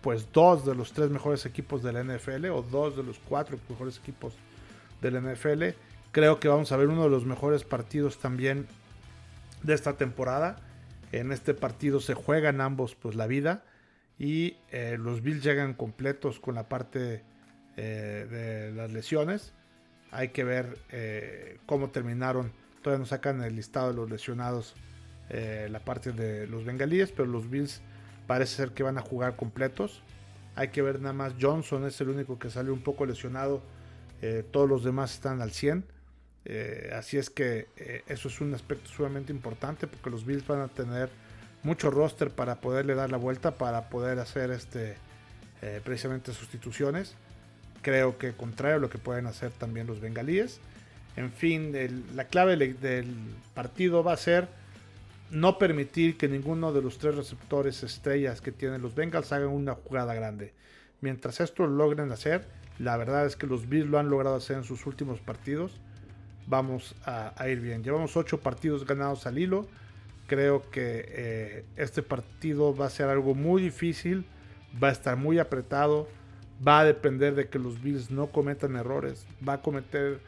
pues 0.00 0.32
dos 0.32 0.66
de 0.66 0.74
los 0.74 0.92
tres 0.92 1.10
mejores 1.10 1.46
equipos 1.46 1.82
de 1.82 1.92
la 1.92 2.02
NFL 2.02 2.46
o 2.46 2.62
dos 2.62 2.96
de 2.96 3.02
los 3.02 3.18
cuatro 3.18 3.58
mejores 3.68 3.98
equipos 3.98 4.34
del 5.00 5.20
NFL. 5.20 5.76
Creo 6.12 6.38
que 6.38 6.48
vamos 6.48 6.72
a 6.72 6.76
ver 6.76 6.88
uno 6.88 7.04
de 7.04 7.10
los 7.10 7.24
mejores 7.24 7.64
partidos 7.64 8.18
también 8.18 8.66
de 9.62 9.74
esta 9.74 9.96
temporada. 9.96 10.56
En 11.12 11.32
este 11.32 11.54
partido 11.54 12.00
se 12.00 12.14
juegan 12.14 12.60
ambos 12.60 12.94
pues 12.94 13.16
la 13.16 13.26
vida 13.26 13.64
y 14.18 14.56
eh, 14.70 14.96
los 14.98 15.22
Bills 15.22 15.42
llegan 15.42 15.74
completos 15.74 16.38
con 16.38 16.54
la 16.54 16.68
parte 16.68 17.22
eh, 17.76 18.26
de 18.30 18.72
las 18.72 18.92
lesiones. 18.92 19.52
Hay 20.10 20.28
que 20.28 20.44
ver 20.44 20.78
eh, 20.90 21.58
cómo 21.66 21.90
terminaron. 21.90 22.52
Todavía 22.82 23.00
no 23.00 23.06
sacan 23.06 23.42
el 23.42 23.56
listado 23.56 23.88
de 23.88 23.94
los 23.94 24.10
lesionados 24.10 24.74
la 25.70 25.80
parte 25.80 26.12
de 26.12 26.46
los 26.46 26.66
bengalíes, 26.66 27.10
pero 27.10 27.26
los 27.26 27.48
Bills 27.48 27.80
parece 28.26 28.56
ser 28.56 28.70
que 28.72 28.82
van 28.82 28.98
a 28.98 29.00
jugar 29.00 29.36
completos. 29.36 30.02
Hay 30.54 30.68
que 30.68 30.82
ver 30.82 31.00
nada 31.00 31.14
más. 31.14 31.32
Johnson 31.40 31.86
es 31.86 31.98
el 32.02 32.10
único 32.10 32.38
que 32.38 32.50
salió 32.50 32.74
un 32.74 32.82
poco 32.82 33.06
lesionado. 33.06 33.62
todos 34.52 34.68
los 34.68 34.84
demás 34.84 35.14
están 35.14 35.40
al 35.40 35.50
100. 35.50 35.86
así 36.92 37.16
es 37.16 37.30
que 37.30 37.68
eso 38.06 38.28
es 38.28 38.40
un 38.42 38.52
aspecto 38.52 38.90
sumamente 38.90 39.32
importante 39.32 39.86
porque 39.86 40.10
los 40.10 40.26
Bills 40.26 40.46
van 40.46 40.60
a 40.60 40.68
tener 40.68 41.08
mucho 41.64 41.90
roster 41.90 42.30
para 42.30 42.60
poderle 42.60 42.94
dar 42.94 43.10
la 43.10 43.16
vuelta, 43.16 43.52
para 43.52 43.88
poder 43.88 44.18
hacer 44.18 44.50
este 44.50 44.96
eh, 45.62 45.80
precisamente 45.82 46.32
sustituciones. 46.32 47.16
Creo 47.84 48.18
que 48.18 48.32
contrario 48.32 48.78
a 48.78 48.80
lo 48.80 48.90
que 48.90 48.98
pueden 48.98 49.26
hacer 49.26 49.52
también 49.52 49.86
los 49.86 50.00
bengalíes. 50.00 50.58
En 51.14 51.30
fin, 51.30 51.72
la 52.16 52.24
clave 52.24 52.56
del 52.56 53.14
partido 53.54 54.02
va 54.02 54.14
a 54.14 54.16
ser 54.16 54.48
no 55.30 55.58
permitir 55.58 56.16
que 56.16 56.26
ninguno 56.26 56.72
de 56.72 56.82
los 56.82 56.98
tres 56.98 57.14
receptores 57.14 57.84
estrellas 57.84 58.40
que 58.40 58.50
tienen 58.50 58.82
los 58.82 58.96
Bengals 58.96 59.30
hagan 59.30 59.50
una 59.50 59.74
jugada 59.74 60.14
grande. 60.14 60.52
Mientras 61.00 61.40
esto 61.40 61.66
lo 61.66 61.76
logren 61.76 62.10
hacer, 62.10 62.48
la 62.80 62.96
verdad 62.96 63.26
es 63.26 63.36
que 63.36 63.46
los 63.46 63.68
Bills 63.68 63.88
lo 63.88 64.00
han 64.00 64.10
logrado 64.10 64.34
hacer 64.34 64.56
en 64.56 64.64
sus 64.64 64.86
últimos 64.86 65.20
partidos. 65.20 65.78
Vamos 66.48 66.96
a, 67.04 67.32
ir 67.48 67.60
bien. 67.60 67.84
Llevamos 67.84 68.16
ocho 68.16 68.40
partidos 68.40 68.84
ganados 68.84 69.26
al 69.26 69.38
hilo 69.38 69.68
Creo 70.26 70.70
que 70.70 71.04
eh, 71.08 71.64
este 71.76 72.02
partido 72.02 72.74
va 72.74 72.86
a 72.86 72.90
ser 72.90 73.08
algo 73.08 73.34
muy 73.34 73.62
difícil, 73.62 74.24
va 74.82 74.88
a 74.88 74.92
estar 74.92 75.16
muy 75.16 75.38
apretado, 75.38 76.08
va 76.66 76.80
a 76.80 76.84
depender 76.84 77.34
de 77.34 77.48
que 77.48 77.58
los 77.58 77.82
Bills 77.82 78.10
no 78.10 78.28
cometan 78.28 78.76
errores, 78.76 79.26
va 79.46 79.54
a 79.54 79.62
cometer, 79.62 80.20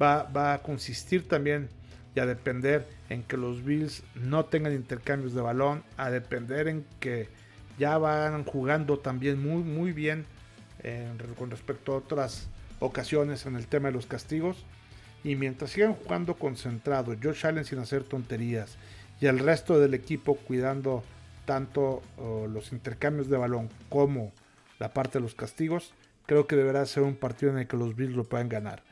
va, 0.00 0.24
va 0.24 0.54
a 0.54 0.62
consistir 0.62 1.26
también 1.28 1.68
y 2.14 2.20
a 2.20 2.26
depender 2.26 2.86
en 3.08 3.22
que 3.22 3.36
los 3.36 3.64
Bills 3.64 4.02
no 4.14 4.44
tengan 4.44 4.72
intercambios 4.72 5.34
de 5.34 5.40
balón, 5.40 5.82
a 5.96 6.10
depender 6.10 6.68
en 6.68 6.84
que 7.00 7.28
ya 7.78 7.96
van 7.98 8.44
jugando 8.44 8.98
también 8.98 9.42
muy, 9.42 9.62
muy 9.62 9.92
bien 9.92 10.26
con 11.38 11.50
respecto 11.50 11.92
a 11.92 11.96
otras 11.96 12.48
ocasiones 12.80 13.46
en 13.46 13.56
el 13.56 13.66
tema 13.66 13.88
de 13.88 13.94
los 13.94 14.06
castigos. 14.06 14.64
Y 15.24 15.36
mientras 15.36 15.70
sigan 15.70 15.94
jugando 15.94 16.34
concentrado, 16.34 17.14
Josh 17.22 17.46
Allen 17.46 17.64
sin 17.64 17.78
hacer 17.78 18.02
tonterías 18.02 18.76
y 19.20 19.26
el 19.26 19.38
resto 19.38 19.78
del 19.78 19.94
equipo 19.94 20.34
cuidando 20.34 21.04
tanto 21.44 22.02
los 22.52 22.72
intercambios 22.72 23.28
de 23.28 23.36
balón 23.36 23.68
como 23.88 24.32
la 24.82 24.92
parte 24.92 25.18
de 25.18 25.22
los 25.22 25.36
castigos, 25.36 25.94
creo 26.26 26.48
que 26.48 26.56
deberá 26.56 26.84
ser 26.86 27.04
un 27.04 27.14
partido 27.14 27.52
en 27.52 27.58
el 27.58 27.68
que 27.68 27.76
los 27.76 27.94
Bills 27.94 28.16
lo 28.16 28.24
puedan 28.24 28.48
ganar. 28.48 28.82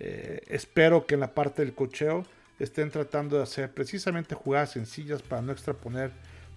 Eh, 0.00 0.42
espero 0.48 1.06
que 1.06 1.14
en 1.14 1.20
la 1.20 1.34
parte 1.34 1.62
del 1.62 1.74
cocheo 1.74 2.24
estén 2.58 2.90
tratando 2.90 3.36
de 3.36 3.42
hacer 3.42 3.70
precisamente 3.70 4.34
jugadas 4.34 4.70
sencillas 4.70 5.20
para 5.20 5.42
no 5.42 5.52
extraponer 5.52 6.10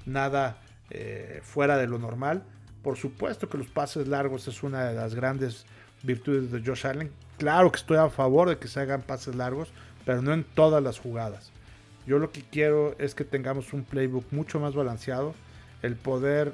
nada 0.06 0.62
eh, 0.92 1.42
fuera 1.44 1.76
de 1.76 1.88
lo 1.88 2.00
normal. 2.00 2.44
Por 2.82 2.96
supuesto 2.96 3.50
que 3.50 3.58
los 3.58 3.68
pases 3.68 4.08
largos 4.08 4.48
es 4.48 4.64
una 4.64 4.86
de 4.86 4.96
las 4.96 5.14
grandes 5.14 5.66
virtudes 6.04 6.50
de 6.50 6.64
Josh 6.66 6.88
Allen. 6.88 7.12
Claro 7.38 7.70
que 7.74 7.80
estoy 7.80 7.98
a 7.98 8.10
favor 8.10 8.48
de 8.48 8.58
que 8.58 8.70
se 8.70 8.80
hagan 8.80 9.02
pases 9.02 9.36
largos, 9.36 9.74
pero 10.06 10.22
no 10.22 10.32
en 10.34 10.46
todas 10.46 10.82
las 10.82 11.00
jugadas. 11.00 11.52
Yo 12.08 12.18
lo 12.18 12.32
que 12.32 12.44
quiero 12.44 12.96
es 12.98 13.14
que 13.14 13.26
tengamos 13.26 13.74
un 13.74 13.84
playbook 13.84 14.32
mucho 14.32 14.58
más 14.62 14.74
balanceado, 14.74 15.36
el 15.82 15.98
poder 15.98 16.54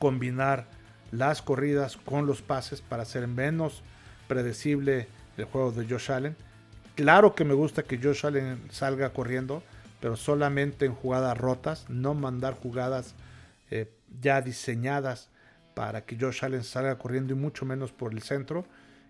combinar 0.00 0.79
las 1.12 1.42
corridas 1.42 1.96
con 1.96 2.26
los 2.26 2.42
pases 2.42 2.82
para 2.82 3.02
hacer 3.02 3.26
menos 3.26 3.82
predecible 4.28 5.08
el 5.36 5.44
juego 5.44 5.72
de 5.72 5.86
Josh 5.88 6.12
Allen. 6.12 6.36
Claro 6.94 7.34
que 7.34 7.44
me 7.44 7.54
gusta 7.54 7.82
que 7.82 7.98
Josh 7.98 8.26
Allen 8.26 8.60
salga 8.70 9.10
corriendo, 9.10 9.62
pero 10.00 10.16
solamente 10.16 10.86
en 10.86 10.94
jugadas 10.94 11.36
rotas, 11.36 11.88
no 11.88 12.14
mandar 12.14 12.54
jugadas 12.54 13.14
eh, 13.70 13.90
ya 14.20 14.40
diseñadas 14.40 15.30
para 15.74 16.04
que 16.04 16.16
Josh 16.18 16.44
Allen 16.44 16.64
salga 16.64 16.98
corriendo 16.98 17.32
y 17.32 17.36
mucho 17.36 17.64
menos 17.64 17.92
por 17.92 18.12
el 18.12 18.22
centro. 18.22 18.64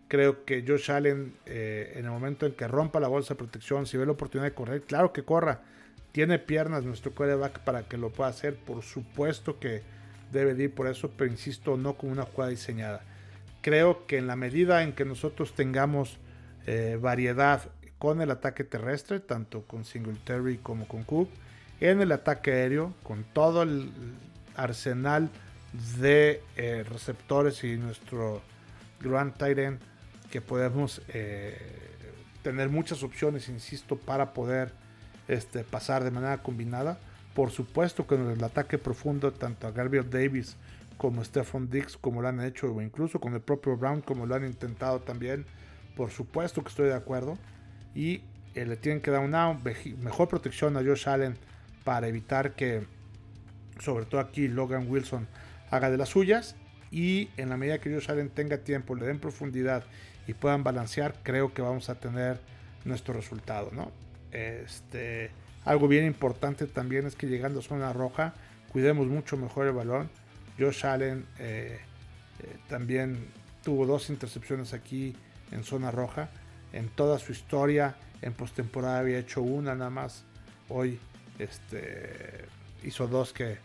Creo 0.09 0.45
que 0.45 0.65
Josh 0.67 0.91
Allen, 0.91 1.35
eh, 1.47 1.93
en 1.97 2.05
el 2.05 2.11
momento 2.11 2.47
en 2.47 2.53
que 2.53 2.67
rompa 2.67 3.01
la 3.01 3.09
bolsa 3.09 3.35
de 3.35 3.39
protección, 3.39 3.87
si 3.87 3.97
ve 3.97 4.07
la 4.07 4.13
oportunidad 4.13 4.49
de 4.49 4.55
correr, 4.55 4.83
claro 4.83 5.13
que 5.13 5.25
corra. 5.25 5.63
Tiene 6.13 6.39
piernas 6.39 6.85
nuestro 6.85 7.15
quarterback 7.15 7.61
para 7.61 7.85
que 7.85 7.97
lo 7.97 8.11
pueda 8.11 8.31
hacer. 8.31 8.57
Por 8.57 8.83
supuesto 8.83 9.61
que 9.61 9.83
debe 10.33 10.61
ir 10.63 10.75
por 10.75 10.87
eso, 10.87 11.11
pero 11.17 11.31
insisto, 11.31 11.77
no 11.77 11.95
con 11.95 12.11
una 12.11 12.25
jugada 12.25 12.51
diseñada. 12.51 13.03
Creo 13.63 14.07
que 14.07 14.19
en 14.19 14.27
la 14.27 14.37
medida 14.37 14.83
en 14.83 14.93
que 14.93 15.05
nosotros 15.05 15.55
tengamos 15.55 16.19
eh, 16.67 16.99
variedad 17.01 17.63
con 17.99 18.23
el 18.23 18.31
ataque 18.31 18.65
terrestre, 18.65 19.21
tanto 19.21 19.63
con 19.63 19.85
Singletary 19.85 20.59
como 20.59 20.89
con 20.89 21.05
Cook, 21.05 21.29
en 21.81 22.01
el 22.01 22.13
ataque 22.13 22.53
aéreo, 22.53 22.95
con 23.03 23.25
todo 23.25 23.63
el 23.63 23.91
arsenal 24.57 25.31
de 25.99 26.43
eh, 26.57 26.85
receptores 26.89 27.63
y 27.65 27.77
nuestro 27.77 28.43
Grand 29.01 29.33
Titan 29.35 29.79
que 30.31 30.41
podemos 30.41 31.03
eh, 31.09 31.59
tener 32.43 32.69
muchas 32.69 33.03
opciones, 33.03 33.49
insisto, 33.49 33.97
para 33.97 34.33
poder 34.33 34.73
este, 35.29 35.65
pasar 35.65 36.05
de 36.05 36.11
manera 36.11 36.39
combinada. 36.39 36.99
Por 37.35 37.51
supuesto 37.51 38.07
que 38.07 38.17
el 38.17 38.43
ataque 38.43 38.79
profundo, 38.79 39.33
tanto 39.33 39.67
a 39.67 39.71
Gabriel 39.71 40.09
Davis 40.11 40.57
como 40.97 41.23
a 41.23 41.25
Stephon 41.25 41.71
Dix, 41.71 41.97
como 41.97 42.21
lo 42.21 42.29
han 42.29 42.41
hecho, 42.43 42.73
o 42.75 42.83
incluso 42.83 43.21
con 43.21 43.35
el 43.35 43.41
propio 43.41 43.77
Brown, 43.77 44.03
como 44.03 44.27
lo 44.27 44.35
han 44.35 44.45
intentado 44.45 45.01
también, 45.01 45.47
por 45.97 46.11
supuesto 46.11 46.63
que 46.63 46.69
estoy 46.69 46.89
de 46.89 46.95
acuerdo. 46.95 47.39
Y 47.95 48.23
eh, 48.55 48.67
le 48.67 48.77
tienen 48.77 49.01
que 49.01 49.11
dar 49.11 49.21
una 49.21 49.59
mejor 50.03 50.29
protección 50.29 50.77
a 50.77 50.81
Josh 50.81 51.09
Allen 51.09 51.37
para 51.85 52.09
evitar 52.09 52.55
que, 52.55 52.87
sobre 53.79 54.05
todo 54.05 54.21
aquí, 54.21 54.49
Logan 54.49 54.91
Wilson 54.91 55.27
haga 55.71 55.91
de 55.91 55.97
las 55.97 56.11
suyas. 56.11 56.57
Y 56.91 57.31
en 57.37 57.49
la 57.49 57.57
medida 57.57 57.79
que 57.79 57.93
Josh 57.93 58.11
Allen 58.11 58.29
tenga 58.29 58.59
tiempo, 58.59 58.95
le 58.95 59.07
den 59.07 59.21
profundidad 59.21 59.85
y 60.27 60.35
puedan 60.35 60.65
balancear, 60.65 61.15
creo 61.23 61.55
que 61.55 61.63
vamos 61.63 61.89
a 61.89 61.95
tener 62.01 62.41
nuestro 62.85 63.15
resultado, 63.15 63.71
¿no? 63.73 63.91
Este, 64.33 65.31
algo 65.65 65.89
bien 65.89 66.07
importante 66.07 66.67
también 66.67 67.07
es 67.07 67.17
que 67.17 67.27
llegando 67.27 67.61
a 67.61 67.63
zona 67.63 67.93
roja, 67.93 68.35
cuidemos 68.73 69.07
mucho 69.07 69.37
mejor 69.37 69.67
el 69.67 69.73
balón. 69.73 70.11
Josh 70.59 70.87
Allen 70.87 71.27
eh, 71.39 71.81
eh, 72.41 72.57
también 72.69 73.27
tuvo 73.63 73.87
dos 73.87 74.11
intercepciones 74.11 74.73
aquí 74.73 75.15
en 75.51 75.65
zona 75.65 75.91
roja. 75.91 76.31
En 76.73 76.89
toda 76.89 77.19
su 77.19 77.33
historia, 77.33 77.97
en 78.23 78.33
postemporada 78.33 79.01
había 79.01 79.19
hecho 79.19 79.43
una 79.43 79.75
nada 79.75 79.91
más. 79.91 80.25
Hoy 80.69 80.99
este, 81.39 82.45
hizo 82.83 83.07
dos 83.07 83.33
que 83.33 83.59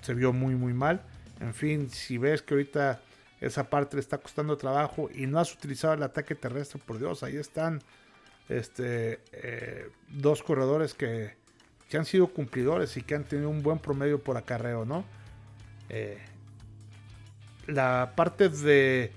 se 0.00 0.14
vio 0.14 0.32
muy 0.32 0.54
muy 0.54 0.72
mal. 0.72 1.02
En 1.40 1.54
fin, 1.54 1.90
si 1.90 2.18
ves 2.18 2.42
que 2.42 2.54
ahorita 2.54 3.00
esa 3.40 3.68
parte 3.68 3.96
le 3.96 4.00
está 4.00 4.18
costando 4.18 4.56
trabajo 4.56 5.10
y 5.12 5.26
no 5.26 5.40
has 5.40 5.52
utilizado 5.52 5.94
el 5.94 6.02
ataque 6.02 6.34
terrestre, 6.34 6.80
por 6.84 6.98
Dios, 6.98 7.22
ahí 7.22 7.36
están 7.36 7.82
este, 8.48 9.20
eh, 9.32 9.90
dos 10.08 10.42
corredores 10.42 10.94
que, 10.94 11.34
que, 11.88 11.96
han 11.96 12.04
sido 12.04 12.28
cumplidores 12.28 12.96
y 12.96 13.02
que 13.02 13.14
han 13.14 13.24
tenido 13.24 13.48
un 13.48 13.62
buen 13.62 13.78
promedio 13.78 14.20
por 14.22 14.36
acarreo, 14.36 14.84
¿no? 14.84 15.04
Eh, 15.88 16.18
la 17.66 18.12
parte 18.16 18.48
de 18.48 19.12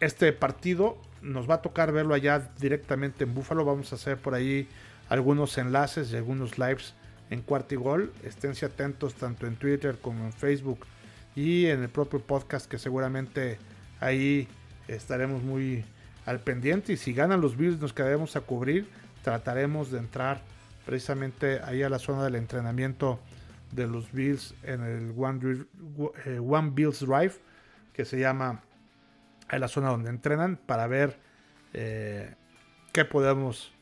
este 0.00 0.32
partido 0.32 0.98
nos 1.20 1.48
va 1.48 1.56
a 1.56 1.62
tocar 1.62 1.92
verlo 1.92 2.14
allá 2.14 2.50
directamente 2.58 3.24
en 3.24 3.34
Búfalo. 3.34 3.64
Vamos 3.64 3.92
a 3.92 3.96
hacer 3.96 4.18
por 4.18 4.34
ahí 4.34 4.68
algunos 5.08 5.56
enlaces 5.58 6.12
y 6.12 6.16
algunos 6.16 6.58
lives 6.58 6.94
en 7.30 7.42
cuarto 7.42 7.74
y 7.74 7.78
gol. 7.78 8.12
Esténse 8.24 8.66
atentos 8.66 9.14
tanto 9.14 9.46
en 9.46 9.56
Twitter 9.56 9.98
como 10.00 10.24
en 10.24 10.32
Facebook 10.32 10.86
y 11.34 11.66
en 11.66 11.82
el 11.82 11.88
propio 11.88 12.20
podcast 12.20 12.66
que 12.66 12.78
seguramente 12.78 13.58
ahí 14.00 14.48
estaremos 14.88 15.42
muy 15.42 15.84
al 16.26 16.40
pendiente 16.40 16.92
y 16.92 16.96
si 16.96 17.12
ganan 17.12 17.40
los 17.40 17.56
Bills 17.56 17.80
nos 17.80 17.92
quedaremos 17.92 18.36
a 18.36 18.40
cubrir 18.42 18.88
trataremos 19.22 19.90
de 19.90 19.98
entrar 19.98 20.40
precisamente 20.86 21.60
ahí 21.64 21.82
a 21.82 21.88
la 21.88 21.98
zona 21.98 22.24
del 22.24 22.36
entrenamiento 22.36 23.20
de 23.70 23.86
los 23.86 24.12
Bills 24.12 24.54
en 24.62 24.82
el 24.82 25.14
One, 25.16 25.64
eh, 26.24 26.40
Bills 26.72 27.00
Drive 27.00 27.34
que 27.92 28.04
se 28.04 28.18
llama 28.18 28.62
a 29.48 29.58
la 29.58 29.68
zona 29.68 29.90
donde 29.90 30.10
entrenan 30.10 30.56
para 30.56 30.86
ver 30.86 31.18
eh, 31.72 32.34
qué 32.92 33.04
podemos 33.04 33.72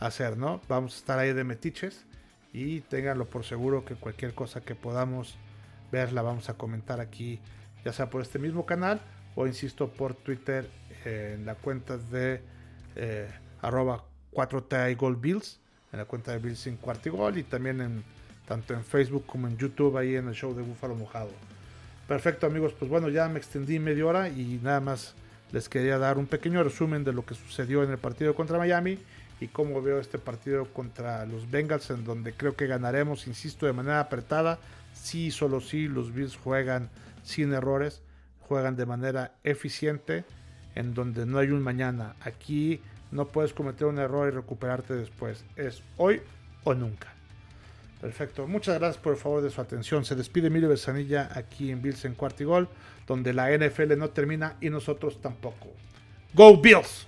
hacer 0.00 0.36
no 0.36 0.60
vamos 0.68 0.94
a 0.94 0.98
estar 0.98 1.18
ahí 1.18 1.32
de 1.32 1.44
metiches 1.44 2.06
y 2.52 2.80
ténganlo 2.80 3.26
por 3.26 3.44
seguro 3.44 3.84
que 3.84 3.94
cualquier 3.96 4.34
cosa 4.34 4.62
que 4.62 4.74
podamos 4.74 5.36
ver 5.92 6.12
la 6.12 6.22
vamos 6.22 6.48
a 6.48 6.54
comentar 6.54 7.00
aquí, 7.00 7.38
ya 7.84 7.92
sea 7.92 8.08
por 8.08 8.22
este 8.22 8.38
mismo 8.38 8.64
canal 8.66 9.00
o 9.34 9.46
insisto 9.46 9.92
por 9.92 10.14
Twitter 10.14 10.68
en 11.06 11.46
la 11.46 11.54
cuenta 11.54 11.96
de 11.96 12.40
eh, 12.96 13.30
arroba 13.62 14.04
4T 14.32 14.96
Gold 14.96 15.20
Bills, 15.20 15.60
en 15.92 16.00
la 16.00 16.04
cuenta 16.04 16.32
de 16.32 16.38
Bills 16.38 16.58
sin 16.58 16.76
Cuartigol 16.76 17.38
y 17.38 17.44
también 17.44 17.80
en 17.80 18.04
tanto 18.46 18.74
en 18.74 18.84
Facebook 18.84 19.24
como 19.26 19.48
en 19.48 19.56
YouTube 19.56 19.96
ahí 19.96 20.16
en 20.16 20.28
el 20.28 20.34
show 20.34 20.54
de 20.54 20.62
Búfalo 20.62 20.94
Mojado. 20.94 21.30
Perfecto 22.08 22.46
amigos, 22.46 22.72
pues 22.78 22.90
bueno, 22.90 23.08
ya 23.08 23.28
me 23.28 23.38
extendí 23.38 23.78
media 23.78 24.06
hora 24.06 24.28
y 24.28 24.60
nada 24.62 24.80
más 24.80 25.14
les 25.52 25.68
quería 25.68 25.98
dar 25.98 26.18
un 26.18 26.26
pequeño 26.26 26.62
resumen 26.62 27.04
de 27.04 27.12
lo 27.12 27.24
que 27.24 27.34
sucedió 27.34 27.82
en 27.82 27.90
el 27.90 27.98
partido 27.98 28.34
contra 28.34 28.58
Miami 28.58 28.98
y 29.40 29.48
cómo 29.48 29.82
veo 29.82 30.00
este 30.00 30.18
partido 30.18 30.66
contra 30.72 31.26
los 31.26 31.50
Bengals 31.50 31.90
en 31.90 32.04
donde 32.04 32.32
creo 32.32 32.56
que 32.56 32.66
ganaremos, 32.66 33.26
insisto, 33.26 33.66
de 33.66 33.72
manera 33.72 34.00
apretada. 34.00 34.58
Sí, 34.94 35.30
solo 35.30 35.60
sí, 35.60 35.88
los 35.88 36.12
Bills 36.12 36.36
juegan 36.36 36.88
sin 37.22 37.52
errores, 37.52 38.02
juegan 38.40 38.76
de 38.76 38.86
manera 38.86 39.32
eficiente, 39.44 40.24
en 40.76 40.94
donde 40.94 41.26
no 41.26 41.38
hay 41.38 41.50
un 41.50 41.60
mañana. 41.60 42.14
Aquí 42.20 42.80
no 43.10 43.26
puedes 43.26 43.52
cometer 43.52 43.88
un 43.88 43.98
error 43.98 44.28
y 44.28 44.30
recuperarte 44.30 44.94
después. 44.94 45.44
Es 45.56 45.82
hoy 45.96 46.20
o 46.62 46.74
nunca. 46.74 47.08
Perfecto. 48.00 48.46
Muchas 48.46 48.78
gracias 48.78 49.02
por 49.02 49.14
el 49.14 49.18
favor 49.18 49.42
de 49.42 49.50
su 49.50 49.60
atención. 49.60 50.04
Se 50.04 50.14
despide 50.14 50.48
Emilio 50.48 50.68
Besanilla 50.68 51.30
aquí 51.34 51.70
en 51.70 51.82
Bills 51.82 52.04
en 52.04 52.14
Cuartigol, 52.14 52.68
donde 53.06 53.32
la 53.32 53.50
NFL 53.50 53.96
no 53.96 54.10
termina 54.10 54.56
y 54.60 54.70
nosotros 54.70 55.20
tampoco. 55.20 55.68
¡Go 56.34 56.60
Bills! 56.60 57.05